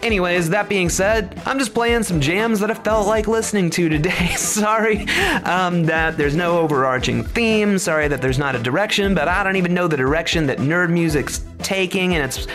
[0.00, 3.88] anyways, that being said, I'm just playing some jams that I felt like listening to
[3.88, 4.26] today.
[4.36, 5.08] Sorry
[5.44, 7.76] um, that there's no overarching theme.
[7.76, 10.90] Sorry that there's not a direction, but I don't even know the direction that nerd
[10.90, 12.46] music's taking, and it's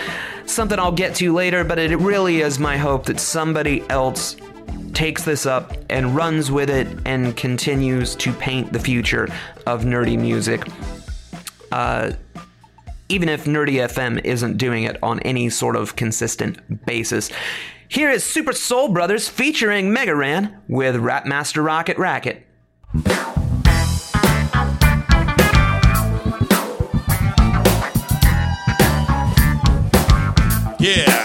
[0.46, 1.66] something I'll get to later.
[1.66, 4.38] But it really is my hope that somebody else
[4.98, 9.28] takes this up and runs with it and continues to paint the future
[9.68, 10.68] of nerdy music.
[11.72, 12.14] Uh,
[13.08, 17.30] even if Nerdy FM isn't doing it on any sort of consistent basis.
[17.88, 22.44] Here is Super Soul Brothers featuring Mega Ran with Rapmaster Rocket Racket.
[30.80, 31.17] Yeah.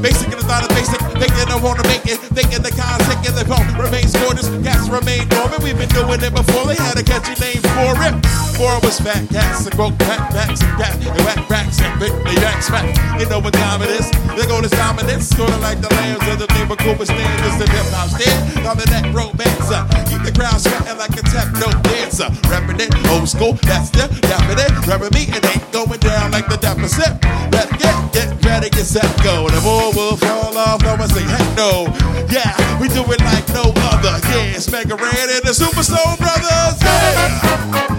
[0.00, 0.98] Basically not a basic.
[1.14, 2.18] Thinking I wanna make it.
[2.34, 4.50] Thinking the concept in the phone remains gorgeous.
[4.66, 5.62] Cats remain dormant.
[5.62, 6.66] We've been doing it before.
[6.66, 8.14] They had a catchy name for it.
[8.58, 12.12] Four was fat cats and broke back backs and cat and whack racks and big
[12.26, 12.90] they smack.
[13.16, 14.10] You know what time it is.
[14.34, 15.30] They go to dominance.
[15.30, 17.38] Sorta like the lambs of the neighbor Cooper stand.
[17.46, 18.66] Just the hip hop stand.
[18.66, 19.80] On the neck romancer.
[20.10, 22.28] Keep the crowd sweating like a techno dancer.
[22.50, 23.54] Repping it old school.
[23.62, 24.72] That's the dapping it.
[24.90, 25.30] Rubbing me.
[25.30, 27.22] It ain't going down like the deficit.
[27.54, 29.48] Let's get, get ready, get set, go.
[29.48, 30.82] The ball will fall off.
[30.82, 31.86] No one say heck no.
[32.30, 34.18] Yeah, we do it like no other.
[34.28, 36.80] Yeah, it's Mega Ran and the Super Soul Brothers.
[36.82, 37.89] Yeah.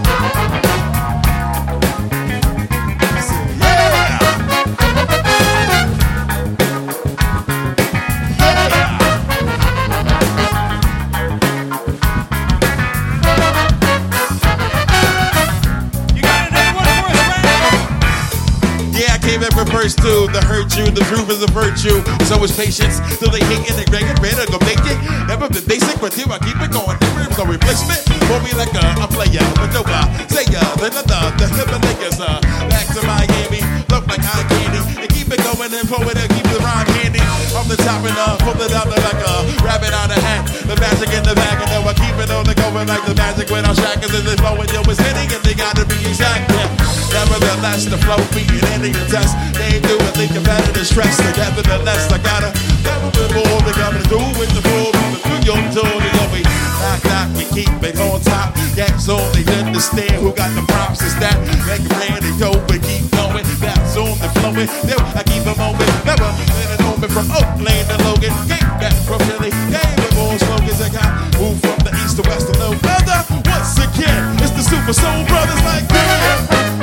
[18.92, 20.28] Yeah, I came in for verse two.
[20.30, 22.04] The hurt you, the truth is a virtue.
[22.28, 23.00] So is patience.
[23.18, 24.98] Till they hate it break it, better go make it.
[25.26, 26.96] Never been basic, but here I keep it going.
[27.16, 28.04] Never no replacement.
[28.28, 32.20] For me like a, a player, but no uh, say uh, the another, the Himalayas,
[32.20, 33.60] uh, back to Miami.
[33.88, 35.01] Look like eye candy.
[35.32, 37.24] Keep it going and it and keep the rhyme handy.
[37.56, 38.12] Off the top and
[38.44, 39.32] pull it out like a
[39.64, 40.44] rabbit on a hat.
[40.68, 43.16] The magic in the bag, and now I keep it on the going like the
[43.16, 44.68] magic when I'm shackers is flowing.
[44.68, 46.52] Yo, it's hitting and they gotta be exact.
[46.52, 46.68] Yeah.
[47.16, 49.32] Nevertheless, the flow beating any test.
[49.56, 51.16] They ain't doing the competitive stress.
[51.16, 52.52] But nevertheless, I gotta
[52.84, 54.92] never been more than I'm do with the flow.
[54.92, 58.52] Do your you know we knock knock, we keep it on top.
[58.76, 61.00] That's only understand who got the props.
[61.00, 63.31] Is that make it ready, go and keep going.
[63.62, 64.66] That's on the flowing.
[64.82, 65.86] Then I keep a moment.
[66.04, 68.34] Never an omen from Oakland to Logan.
[68.50, 69.54] Came back from Philly.
[69.70, 70.82] Came with more slogans.
[70.82, 71.08] I got
[71.38, 73.18] moved from the east to west to no other.
[73.46, 76.81] Once again, it's the Super Soul Brothers like that.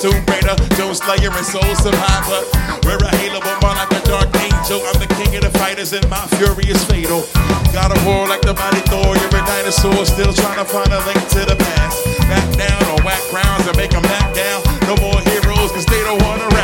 [0.00, 2.40] Tomb Raider, Doom Slayer, and Soul Survivor.
[2.84, 4.84] We're a halo, but more like a dark angel.
[4.84, 7.24] I'm the king of the fighters, and my fury is fatal.
[7.72, 9.16] Got a war like the mighty Thor.
[9.16, 12.04] You're a dinosaur, still trying to find a link to the past.
[12.28, 14.60] Back down on whack grounds and make them back down.
[14.84, 16.57] No more heroes, cause they don't wanna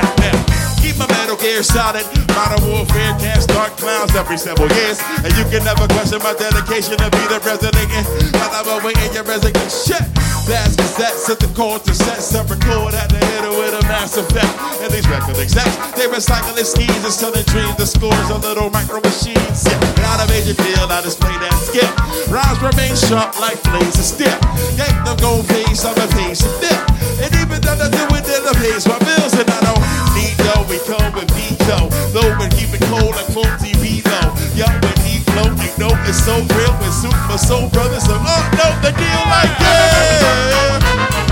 [1.44, 2.06] metal solid.
[2.32, 4.98] Modern warfare cast dark clowns every several years.
[5.20, 8.04] And you can never question my dedication to be the resonating.
[8.32, 10.00] While I'm awaiting your resignation.
[10.44, 14.16] Blast cassettes set the core to set, I record at the hitter with a mass
[14.20, 14.52] effect.
[14.84, 17.76] And these record execs, they recycle their schemes and selling dreams.
[17.80, 19.64] The scores of little micro machines.
[19.64, 21.88] Yeah, not a major deal, I just display that skill.
[22.28, 24.36] Rhymes remain sharp like blades of steel.
[24.76, 26.76] Yank them gold face, I'm a face of dip.
[27.24, 29.80] And even though I do it in the face, my bills and I don't
[30.12, 31.88] need we come with Vico.
[32.14, 34.34] Low and keep it cold like full TV low.
[34.54, 38.04] Young when he flow, you know it's so real with Super Soul Brothers.
[38.04, 39.50] So, oh no, the deal like.
[39.60, 41.23] Yeah,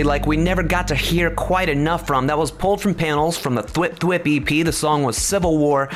[0.00, 2.26] honestly like we never got to hear quite enough from.
[2.26, 4.64] That was pulled from panels from the Thwip Thwip EP.
[4.64, 5.88] The song was Civil War.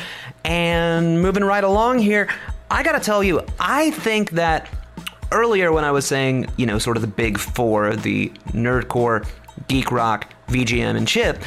[0.43, 2.27] And moving right along here,
[2.69, 4.67] I gotta tell you, I think that
[5.31, 9.25] earlier when I was saying, you know, sort of the big four, the nerdcore,
[9.67, 11.41] geek rock, VGM, and chip,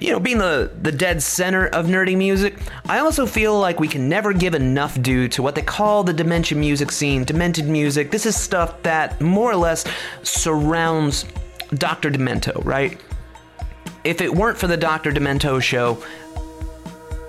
[0.00, 2.54] you know, being the, the dead center of nerdy music,
[2.88, 6.12] I also feel like we can never give enough due to what they call the
[6.12, 8.10] Dementia music scene, demented music.
[8.10, 9.84] This is stuff that more or less
[10.22, 11.26] surrounds
[11.74, 12.10] Dr.
[12.10, 13.00] Demento, right?
[14.04, 15.12] If it weren't for the Dr.
[15.12, 16.02] Demento show,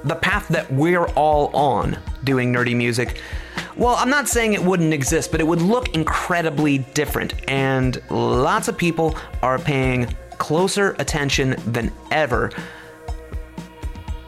[0.03, 3.21] the path that we're all on doing nerdy music,
[3.75, 7.49] well, I'm not saying it wouldn't exist, but it would look incredibly different.
[7.49, 12.51] And lots of people are paying closer attention than ever.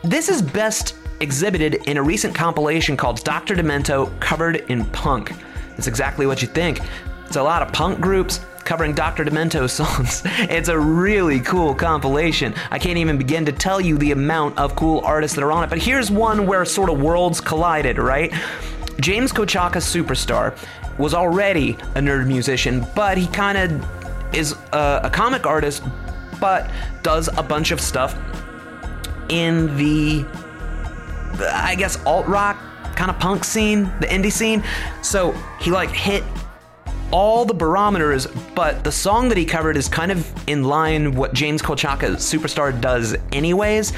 [0.03, 3.55] This is best exhibited in a recent compilation called Dr.
[3.55, 5.31] Demento Covered in Punk.
[5.77, 6.79] It's exactly what you think.
[7.25, 9.23] It's a lot of punk groups covering Dr.
[9.23, 10.23] Demento songs.
[10.25, 12.53] It's a really cool compilation.
[12.71, 15.63] I can't even begin to tell you the amount of cool artists that are on
[15.63, 18.33] it, but here's one where sort of worlds collided, right?
[18.99, 20.57] James Kochalka Superstar
[20.97, 25.83] was already a nerd musician, but he kind of is a, a comic artist,
[26.39, 26.69] but
[27.03, 28.17] does a bunch of stuff
[29.29, 30.25] in the,
[31.51, 32.57] I guess, alt rock
[32.95, 34.63] kind of punk scene, the indie scene.
[35.01, 36.23] So he like hit
[37.11, 41.33] all the barometers, but the song that he covered is kind of in line what
[41.33, 43.93] James Kochalka Superstar does anyways.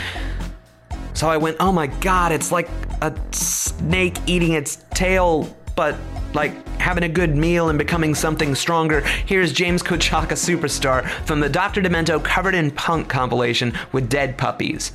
[1.13, 2.69] So I went, oh my god, it's like
[3.01, 5.95] a snake eating its tail, but
[6.33, 9.01] like having a good meal and becoming something stronger.
[9.01, 11.81] Here's James Kochalka Superstar from the Dr.
[11.81, 14.91] Demento Covered in Punk compilation with dead puppies.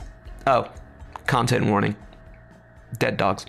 [0.47, 0.71] Oh,
[1.27, 1.97] content warning.
[2.99, 3.47] Dead dogs.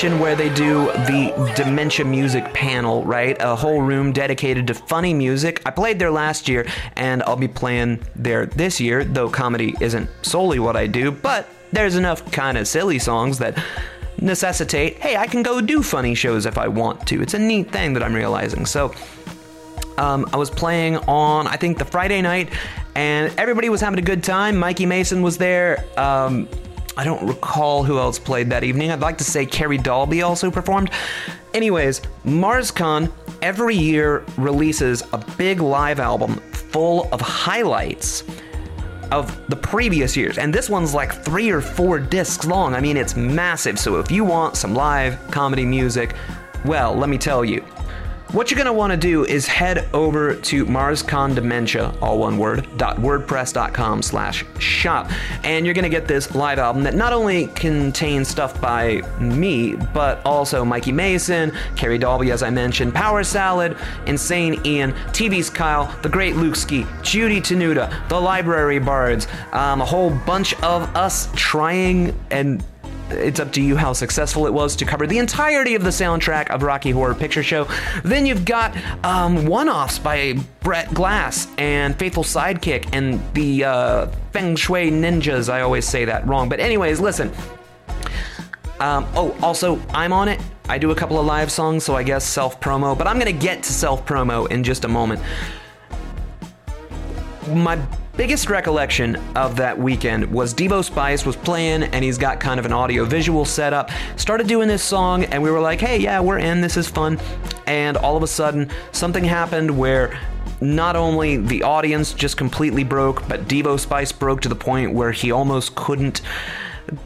[0.00, 3.36] Convention where they do the Dementia Music panel, right?
[3.40, 5.60] A whole room dedicated to funny music.
[5.66, 10.08] I played there last year, and I'll be playing there this year, though comedy isn't
[10.22, 13.62] solely what I do, but there's enough kind of silly songs that
[14.18, 17.20] necessitate, hey, I can go do funny shows if I want to.
[17.20, 18.64] It's a neat thing that I'm realizing.
[18.64, 18.94] So,
[19.98, 22.48] um, I was playing on, I think, the Friday night,
[22.94, 24.56] and everybody was having a good time.
[24.56, 25.84] Mikey Mason was there.
[25.98, 26.48] Um,
[27.00, 28.90] I don't recall who else played that evening.
[28.90, 30.90] I'd like to say Carrie Dalby also performed.
[31.54, 38.22] Anyways, MarsCon every year releases a big live album full of highlights
[39.12, 40.36] of the previous years.
[40.36, 42.74] And this one's like three or four discs long.
[42.74, 43.78] I mean, it's massive.
[43.78, 46.14] So if you want some live comedy music,
[46.66, 47.64] well, let me tell you.
[48.32, 52.64] What you're gonna want to do is head over to MarsCon Dementia, all one word,
[52.78, 55.10] .wordpress.com slash shop,
[55.42, 60.24] and you're gonna get this live album that not only contains stuff by me, but
[60.24, 63.76] also Mikey Mason, Carrie Dalby, as I mentioned, Power Salad,
[64.06, 69.84] Insane Ian, TV's Kyle, The Great Luke Ski, Judy Tenuta, The Library Bards, um, a
[69.84, 72.62] whole bunch of us trying and
[73.12, 76.50] it's up to you how successful it was to cover the entirety of the soundtrack
[76.50, 77.68] of Rocky Horror Picture Show.
[78.04, 84.56] Then you've got um, one-offs by Brett Glass and Faithful Sidekick and the uh, Feng
[84.56, 85.52] Shui Ninjas.
[85.52, 87.32] I always say that wrong, but anyways, listen.
[88.80, 90.40] Um, oh, also, I'm on it.
[90.68, 93.32] I do a couple of live songs, so I guess self promo, but I'm gonna
[93.32, 95.20] get to self promo in just a moment.
[97.48, 97.78] My
[98.20, 102.66] biggest recollection of that weekend was Devo Spice was playing and he's got kind of
[102.66, 103.90] an audio visual setup.
[104.16, 107.18] Started doing this song and we were like, hey, yeah, we're in, this is fun.
[107.66, 110.20] And all of a sudden, something happened where
[110.60, 115.12] not only the audience just completely broke, but Devo Spice broke to the point where
[115.12, 116.20] he almost couldn't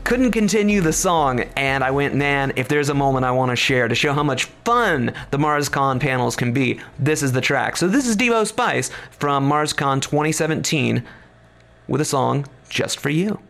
[0.05, 3.57] couldn't continue the song and I went, man, if there's a moment I want to
[3.57, 7.77] share to show how much fun the MarsCon panels can be, this is the track.
[7.77, 11.03] So this is Devo Spice from MarsCon 2017
[11.89, 13.41] with a song just for you.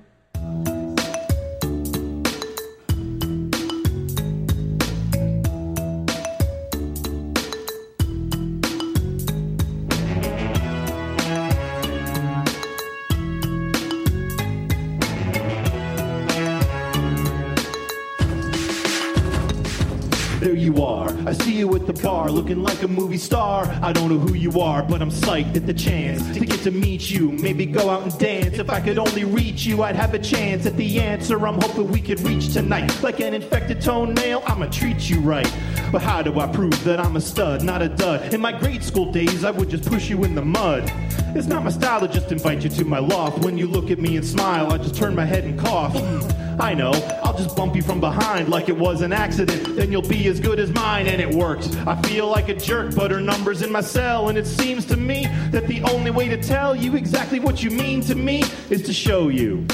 [22.25, 23.67] Bar looking like a movie star.
[23.83, 26.71] I don't know who you are, but I'm psyched at the chance to get to
[26.71, 27.31] meet you.
[27.33, 28.59] Maybe go out and dance.
[28.59, 31.91] If I could only reach you, I'd have a chance at the answer I'm hoping
[31.91, 33.03] we could reach tonight.
[33.03, 35.51] Like an infected toenail, I'ma treat you right.
[35.93, 38.33] But how do I prove that I'm a stud, not a dud?
[38.33, 40.91] In my grade school days, I would just push you in the mud.
[41.37, 43.45] It's not my style to just invite you to my loft.
[43.45, 45.93] When you look at me and smile, I just turn my head and cough.
[45.93, 46.93] Mm, I know,
[47.35, 49.75] I'll just bump you from behind like it was an accident.
[49.75, 51.67] Then you'll be as good as mine, and it worked.
[51.85, 54.97] I feel like a jerk, but her number's in my cell, and it seems to
[54.97, 58.85] me that the only way to tell you exactly what you mean to me is
[58.85, 59.67] to show you.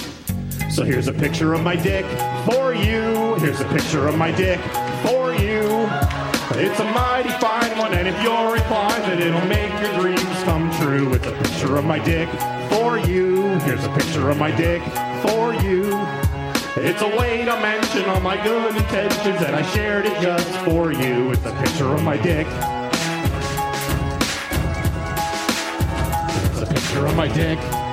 [0.71, 2.07] So here's a picture of my dick
[2.51, 3.35] for you.
[3.41, 4.59] Here's a picture of my dick
[5.05, 5.87] for you.
[6.53, 10.71] It's a mighty fine one, and if you're inclined, that it'll make your dreams come
[10.81, 11.13] true.
[11.13, 12.31] It's a picture of my dick
[12.71, 13.43] for you.
[13.67, 14.83] Here's a picture of my dick
[15.21, 15.91] for you.
[16.77, 20.93] It's a way to mention all my good intentions, and I shared it just for
[20.93, 21.33] you.
[21.33, 22.47] It's a picture of my dick.
[26.53, 27.90] It's a picture of my dick.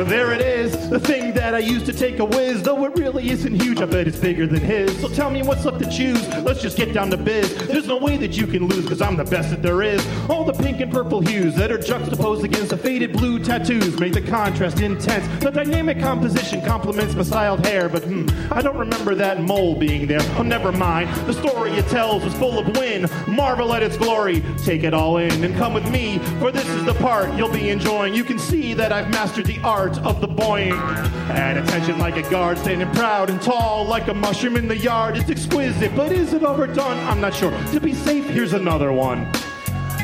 [0.00, 2.62] So there it is, the thing that I used to take a whiz.
[2.62, 4.98] Though it really isn't huge, I bet it's bigger than his.
[4.98, 6.26] So tell me what's left to choose.
[6.38, 7.54] Let's just get down to biz.
[7.66, 10.02] There's no way that you can lose, cause I'm the best that there is.
[10.30, 14.14] All the pink and purple hues that are juxtaposed against the faded blue tattoos make
[14.14, 15.26] the contrast intense.
[15.44, 20.06] The dynamic composition complements my styled hair, but hmm, I don't remember that mole being
[20.06, 20.22] there.
[20.38, 21.14] Oh, never mind.
[21.26, 23.06] The story it tells was full of win.
[23.28, 24.42] Marvel at its glory.
[24.64, 27.68] Take it all in and come with me, for this is the part you'll be
[27.68, 28.14] enjoying.
[28.14, 30.72] You can see that I've mastered the art of the boying.
[30.72, 35.16] At attention like a guard, standing proud and tall like a mushroom in the yard.
[35.16, 36.98] It's exquisite, but is it overdone?
[37.08, 37.52] I'm not sure.
[37.72, 39.30] To be safe, here's another one.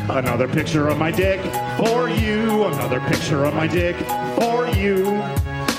[0.08, 1.40] Another picture of my dick
[1.76, 2.64] for you.
[2.64, 3.96] Another picture of my dick
[4.38, 5.20] for you.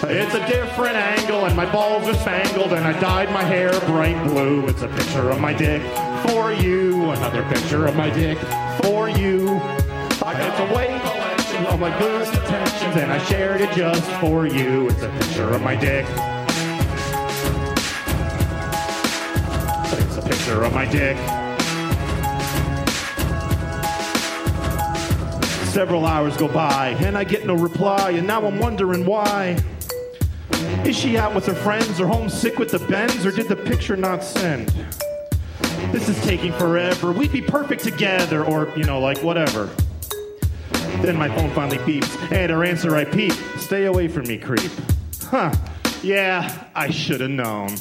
[0.04, 4.22] It's a different angle, and my balls are spangled, and I dyed my hair bright
[4.28, 4.68] blue.
[4.68, 5.82] It's a picture of my dick
[6.28, 7.10] for you.
[7.12, 8.38] Another picture of my dick
[8.84, 9.60] for you.
[10.30, 11.17] It's a way
[11.78, 14.90] of my good intentions, and I shared it just for you.
[14.90, 16.08] It's a picture of my dick.
[20.04, 21.18] It's a picture of my dick.
[25.68, 29.62] Several hours go by, and I get no reply, and now I'm wondering why.
[30.84, 33.96] Is she out with her friends, or homesick with the Benz, or did the picture
[33.96, 34.74] not send?
[35.92, 37.12] This is taking forever.
[37.12, 39.70] We'd be perfect together, or, you know, like whatever.
[41.02, 43.34] Then my phone finally beeps, and her answer I peep.
[43.58, 44.72] Stay away from me, creep.
[45.24, 45.54] Huh.
[46.04, 47.76] Yeah, I should have known.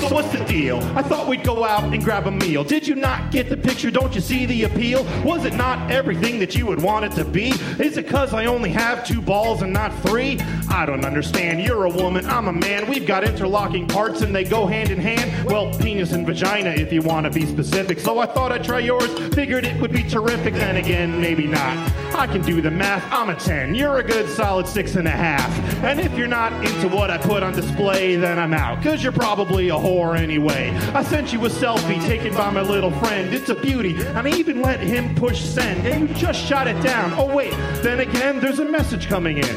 [0.00, 0.78] So what's the deal?
[0.96, 2.64] I thought we'd go out and grab a meal.
[2.64, 3.90] Did you not get the picture?
[3.90, 5.04] Don't you see the appeal?
[5.24, 7.50] Was it not everything that you would want it to be?
[7.78, 10.40] Is it cause I only have two balls and not three?
[10.68, 11.62] I don't understand.
[11.62, 12.88] You're a woman, I'm a man.
[12.88, 15.48] We've got interlocking parts and they go hand in hand.
[15.48, 17.98] Well, penis and vagina if you want to be specific.
[17.98, 19.10] So I thought I'd try yours.
[19.34, 20.54] Figured it would be terrific.
[20.54, 21.76] Then again, maybe not.
[22.14, 23.04] I can do the math.
[23.12, 23.74] I'm a 10.
[23.74, 25.50] You're a good solid six and a half.
[25.82, 28.82] And if you're not into what I put on display, then I'm out.
[28.82, 30.70] Cause you're probably a whore anyway.
[30.94, 33.32] I sent you a selfie taken by my little friend.
[33.32, 33.96] It's a beauty.
[33.96, 35.86] And I even let him push send.
[35.86, 37.12] And you just shot it down.
[37.14, 37.52] Oh, wait.
[37.82, 39.56] Then again, there's a message coming in.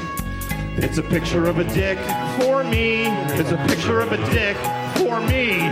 [0.78, 1.98] It's a picture of a dick
[2.40, 3.06] for me.
[3.38, 4.58] It's a picture of a dick
[4.98, 5.70] for me.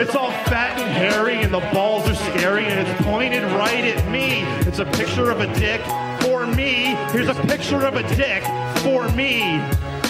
[0.00, 4.10] It's all fat and hairy and the balls are scary and it's pointed right at
[4.10, 4.42] me.
[4.68, 5.80] It's a picture of a dick
[6.22, 6.96] for me.
[7.12, 8.42] Here's a picture of a dick
[8.82, 9.60] for me.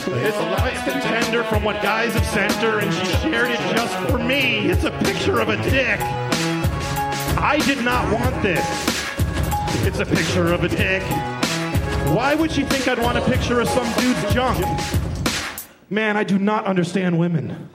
[0.06, 3.94] It's a light contender from what guys have sent her and she shared it just
[4.10, 4.68] for me.
[4.68, 5.98] It's a picture of a dick.
[7.38, 8.64] I did not want this.
[9.86, 11.02] It's a picture of a dick.
[12.14, 14.62] Why would she think I'd want a picture of some dude's junk?
[15.88, 17.70] Man, I do not understand women.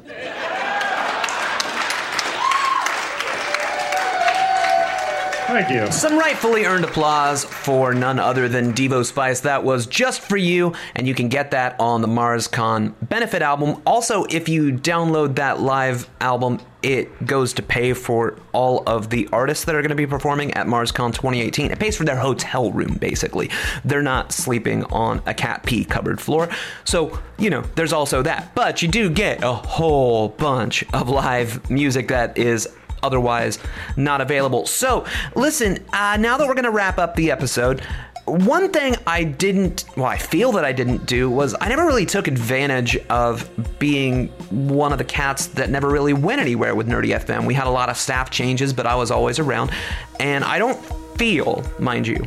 [5.49, 5.91] Thank you.
[5.91, 9.39] Some rightfully earned applause for none other than Devo Spice.
[9.39, 13.81] That was just for you, and you can get that on the MarsCon benefit album.
[13.83, 19.27] Also, if you download that live album, it goes to pay for all of the
[19.33, 21.71] artists that are going to be performing at MarsCon 2018.
[21.71, 23.49] It pays for their hotel room, basically.
[23.83, 26.47] They're not sleeping on a cat pee covered floor.
[26.83, 28.53] So, you know, there's also that.
[28.53, 32.67] But you do get a whole bunch of live music that is
[33.03, 33.59] otherwise
[33.97, 34.65] not available.
[34.65, 35.05] So,
[35.35, 37.81] listen, uh, now that we're going to wrap up the episode,
[38.25, 42.05] one thing I didn't, well, I feel that I didn't do was I never really
[42.05, 43.49] took advantage of
[43.79, 47.45] being one of the cats that never really went anywhere with Nerdy FM.
[47.45, 49.71] We had a lot of staff changes, but I was always around.
[50.19, 50.79] And I don't
[51.17, 52.23] feel, mind you,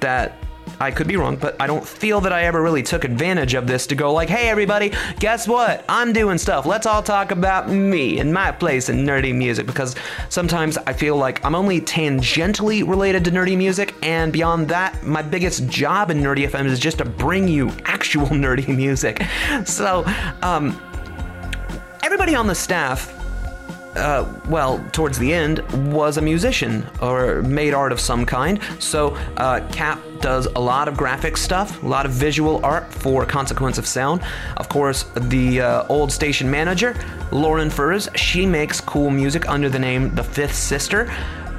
[0.00, 0.36] that
[0.80, 3.66] I could be wrong, but I don't feel that I ever really took advantage of
[3.66, 5.84] this to go like, hey everybody, guess what?
[5.88, 6.66] I'm doing stuff.
[6.66, 9.96] Let's all talk about me and my place in nerdy music because
[10.28, 15.22] sometimes I feel like I'm only tangentially related to nerdy music, and beyond that, my
[15.22, 19.22] biggest job in Nerdy FM is just to bring you actual nerdy music.
[19.64, 20.04] So,
[20.42, 20.80] um,
[22.02, 23.15] everybody on the staff
[23.96, 25.60] uh, well, towards the end,
[25.92, 28.60] was a musician or made art of some kind.
[28.78, 33.24] So, uh, Cap does a lot of graphic stuff, a lot of visual art for
[33.26, 34.22] Consequence of Sound.
[34.56, 36.94] Of course, the uh, old station manager,
[37.32, 41.12] Lauren Furs, she makes cool music under the name The Fifth Sister.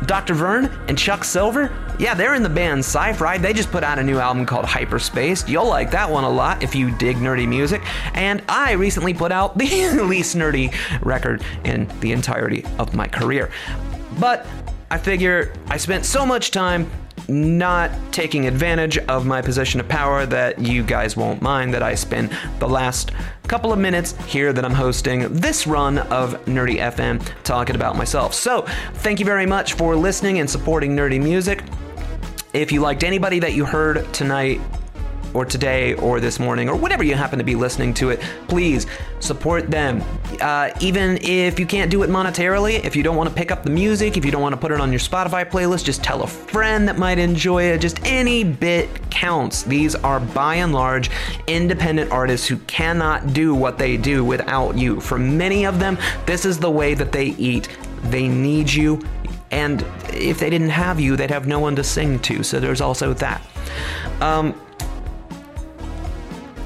[0.08, 0.34] Dr.
[0.34, 1.70] Vern and Chuck Silver,
[2.00, 3.38] yeah, they're in the band Sci-Fi.
[3.40, 5.48] They just put out a new album called Hyperspace.
[5.50, 7.82] You'll like that one a lot if you dig nerdy music.
[8.14, 9.66] And I recently put out the
[10.04, 10.74] least nerdy
[11.04, 13.52] record in the entirety of my career.
[14.20, 14.48] But
[14.90, 16.90] I figure I spent so much time
[17.28, 21.96] not taking advantage of my position of power that you guys won't mind that I
[21.96, 23.12] spend the last
[23.48, 28.34] couple of minutes here that I'm hosting this run of Nerdy FM talking about myself.
[28.34, 28.62] So,
[28.96, 31.64] thank you very much for listening and supporting nerdy music.
[32.54, 34.60] If you liked anybody that you heard tonight,
[35.34, 38.88] or today, or this morning, or whenever you happen to be listening to it, please
[39.20, 40.04] support them.
[40.42, 43.64] Uh, even if you can't do it monetarily, if you don't want to pick up
[43.64, 46.24] the music, if you don't want to put it on your Spotify playlist, just tell
[46.24, 47.82] a friend that might enjoy it.
[47.82, 49.64] Just any bit counts.
[49.64, 51.10] These are by and large
[51.48, 55.00] independent artists who cannot do what they do without you.
[55.00, 57.70] For many of them, this is the way that they eat.
[58.04, 59.02] They need you.
[59.52, 62.44] And if they didn't have you, they'd have no one to sing to.
[62.44, 63.42] So there's also that.
[64.22, 64.60] Um,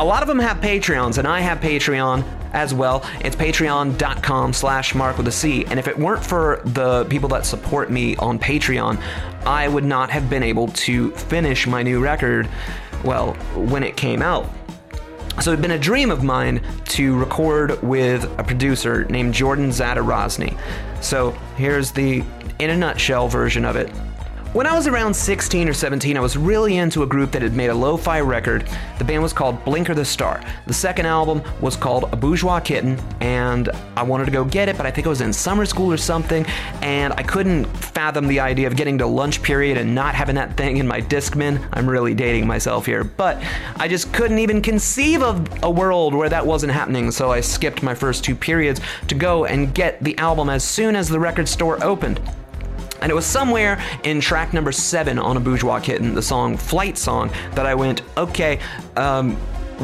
[0.02, 3.06] a lot of them have Patreons, and I have Patreon as well.
[3.24, 5.64] It's patreon.com slash mark with a C.
[5.66, 9.00] And if it weren't for the people that support me on Patreon,
[9.46, 12.50] I would not have been able to finish my new record,
[13.04, 14.50] well, when it came out.
[15.40, 20.58] So it'd been a dream of mine to record with a producer named Jordon Zadorozny.
[21.04, 22.24] So here's the,
[22.58, 23.92] in a nutshell, version of it.
[24.54, 27.56] When I was around 16 or 17, I was really into a group that had
[27.56, 28.68] made a lo fi record.
[28.98, 30.44] The band was called Blinker the Star.
[30.68, 34.76] The second album was called A Bourgeois Kitten, and I wanted to go get it,
[34.76, 36.46] but I think I was in summer school or something,
[36.82, 40.58] and I couldn't fathom the idea of getting to lunch period and not having that
[40.58, 41.66] thing in my Discman.
[41.72, 43.42] I'm really dating myself here, but
[43.78, 47.84] I just couldn't even conceive of a world where that wasn't happening, so I skipped
[47.84, 51.48] my first two periods to go and get the album as soon as the record
[51.48, 52.20] store opened.
[53.02, 56.98] And it was somewhere in track number seven on a Bourgeois Kitten, the song Flight
[56.98, 58.60] Song, that I went, okay,
[58.96, 59.38] um,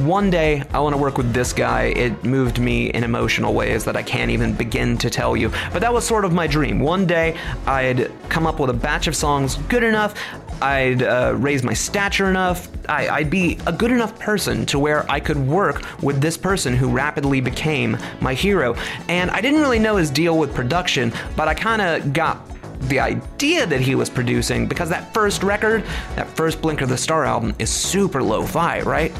[0.05, 1.85] one day I want to work with this guy.
[1.85, 5.49] It moved me in emotional ways that I can't even begin to tell you.
[5.73, 6.79] But that was sort of my dream.
[6.79, 7.35] One day
[7.65, 10.13] I'd come up with a batch of songs good enough,
[10.61, 15.09] I'd uh, raise my stature enough, I, I'd be a good enough person to where
[15.09, 18.75] I could work with this person who rapidly became my hero.
[19.07, 22.99] And I didn't really know his deal with production, but I kind of got the
[22.99, 25.83] idea that he was producing because that first record,
[26.15, 29.11] that first Blinker the Star album, is super lo fi, right?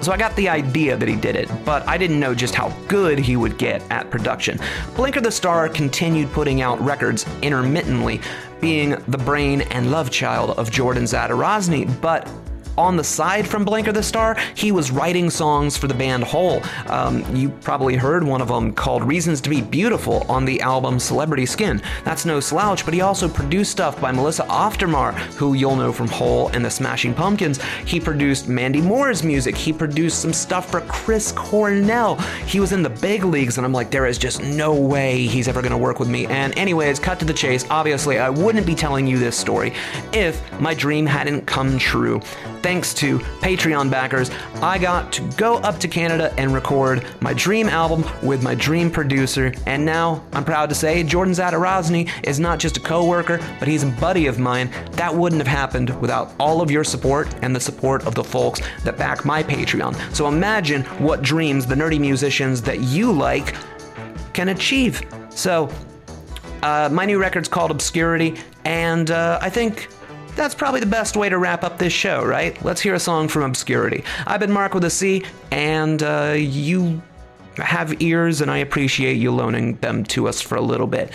[0.00, 2.68] So I got the idea that he did it, but I didn't know just how
[2.86, 4.60] good he would get at production.
[4.94, 8.20] Blinker the Star continued putting out records intermittently,
[8.60, 12.28] being the brain and love child of Jordon Zadorozny, but
[12.78, 16.62] on the side from Blinker the Star, he was writing songs for the band Hole.
[16.86, 21.00] Um, you probably heard one of them called Reasons to Be Beautiful on the album
[21.00, 21.82] Celebrity Skin.
[22.04, 25.76] That's no slouch, but he also produced stuff by Melissa Auf der Maur, who you'll
[25.76, 27.60] know from Hole and the Smashing Pumpkins.
[27.84, 29.56] He produced Mandy Moore's music.
[29.56, 32.14] He produced some stuff for Chris Cornell.
[32.46, 35.48] He was in the big leagues, and I'm like, there is just no way he's
[35.48, 36.26] ever going to work with me.
[36.26, 37.66] And, anyways, cut to the chase.
[37.70, 39.72] Obviously, I wouldn't be telling you this story
[40.12, 42.20] if my dream hadn't come true
[42.68, 47.66] thanks to Patreon backers, I got to go up to Canada and record my dream
[47.66, 49.54] album with my dream producer.
[49.64, 53.84] And now I'm proud to say Jordon Zadorozny is not just a co-worker, but he's
[53.84, 54.70] a buddy of mine.
[54.92, 58.60] That wouldn't have happened without all of your support and the support of the folks
[58.84, 59.96] that back my Patreon.
[60.14, 63.54] So imagine what dreams the nerdy musicians that you like
[64.34, 65.00] can achieve.
[65.30, 65.72] So
[66.62, 68.36] uh, my new record's called Obscurity,
[68.66, 69.88] and uh, I think
[70.38, 72.62] that's probably the best way to wrap up this show, right?
[72.64, 74.04] Let's hear a song from Obscurity.
[74.26, 77.02] I've been Mark with a C, and uh, you
[77.56, 81.10] have ears, and I appreciate you loaning them to us for a little bit.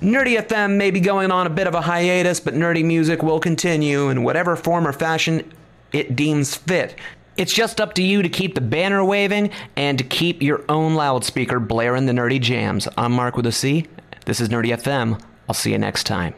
[0.00, 3.40] Nerdy FM may be going on a bit of a hiatus, but nerdy music will
[3.40, 5.50] continue in whatever form or fashion
[5.92, 6.96] it deems fit.
[7.38, 10.94] It's just up to you to keep the banner waving and to keep your own
[10.94, 12.88] loudspeaker blaring the nerdy jams.
[12.98, 13.86] I'm Mark with a C.
[14.26, 15.20] This is Nerdy FM.
[15.48, 16.34] I'll see you next time.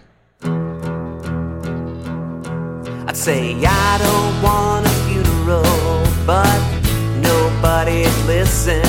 [3.09, 5.63] I'd say I don't want a funeral,
[6.27, 6.61] but
[7.23, 8.85] nobody'd listen.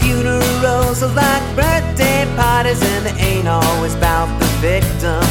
[0.00, 5.22] Funerals are like birthday parties, and they ain't always about the victim.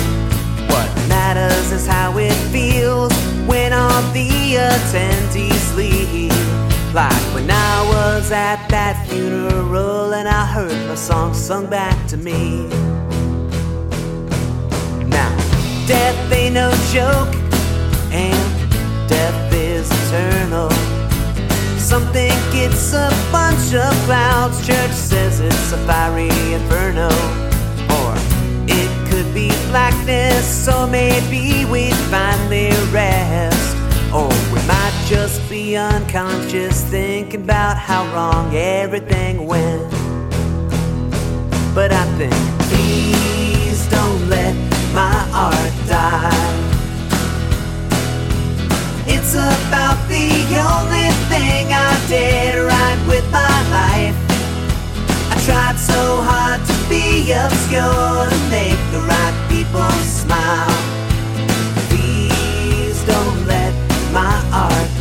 [0.70, 3.12] What matters is how it feels
[3.46, 6.32] when all the attendees leave.
[6.94, 12.16] Like when I was at that funeral and I heard my song sung back to
[12.16, 12.70] me.
[15.10, 15.36] Now,
[15.88, 17.45] death ain't no joke
[18.16, 20.70] and death is eternal.
[21.78, 27.10] Something gets a bunch of clouds, church says it's a fiery inferno.
[28.00, 28.14] Or
[28.68, 33.76] it could be blackness, or maybe we'd finally rest.
[34.14, 39.92] Or we might just be unconscious, thinking about how wrong everything went.
[41.76, 42.36] But I think,
[42.70, 44.56] please don't let
[44.94, 46.65] my art die.
[49.36, 50.32] About the
[50.72, 54.16] only thing I did right with my life.
[55.30, 60.72] I tried so hard to be obscure to make the right people smile.
[61.90, 63.74] Please don't let
[64.14, 64.95] my art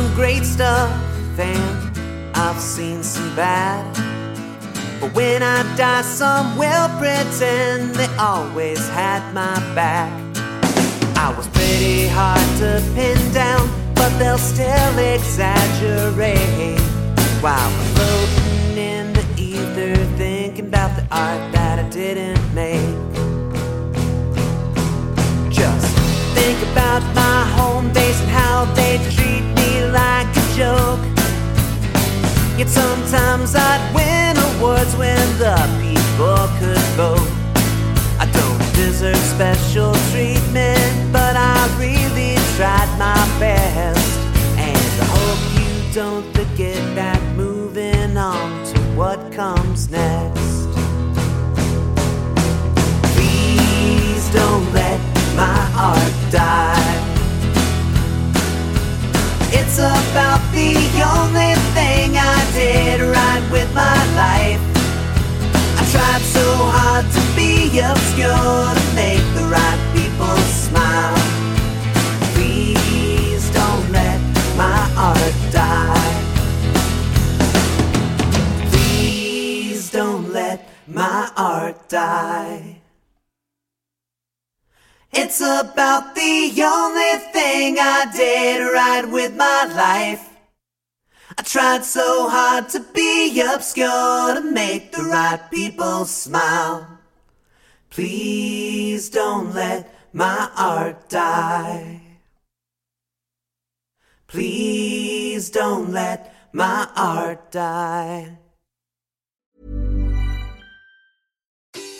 [0.00, 0.90] some great stuff
[1.38, 1.96] and
[2.34, 3.84] I've seen some bad.
[5.00, 10.10] But when I die, some will pretend they always had my back.
[11.16, 16.80] I was pretty hard to pin down, but they'll still exaggerate.
[17.44, 22.96] While we're floating in the ether, thinking about the art that I didn't make.
[25.52, 25.88] Just
[26.34, 28.99] think about my home base and how they
[30.60, 31.00] joke.
[32.58, 37.30] Yet sometimes I'd win awards when the people could vote.
[38.22, 44.10] I don't deserve special treatment, but I really tried my best.
[44.68, 50.68] And I hope you don't forget that moving on to what comes next.
[53.14, 55.00] Please don't let
[55.34, 56.79] my art die.
[59.72, 60.74] It's about the
[61.14, 64.60] only thing I did right with my life.
[65.78, 66.42] I tried so
[66.74, 71.14] hard to be obscure to make the right people smile.
[72.34, 74.20] Please don't let
[74.56, 76.16] my art die.
[78.72, 82.79] Please don't let my art die.
[85.12, 90.28] It's about the only thing I did right with my life.
[91.36, 96.86] I tried so hard to be obscure to make the right people smile.
[97.90, 102.02] Please don't let my art die.
[104.28, 108.38] Please don't let my art die.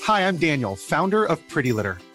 [0.05, 1.99] Hi, I'm Daniel, founder of Pretty Litter.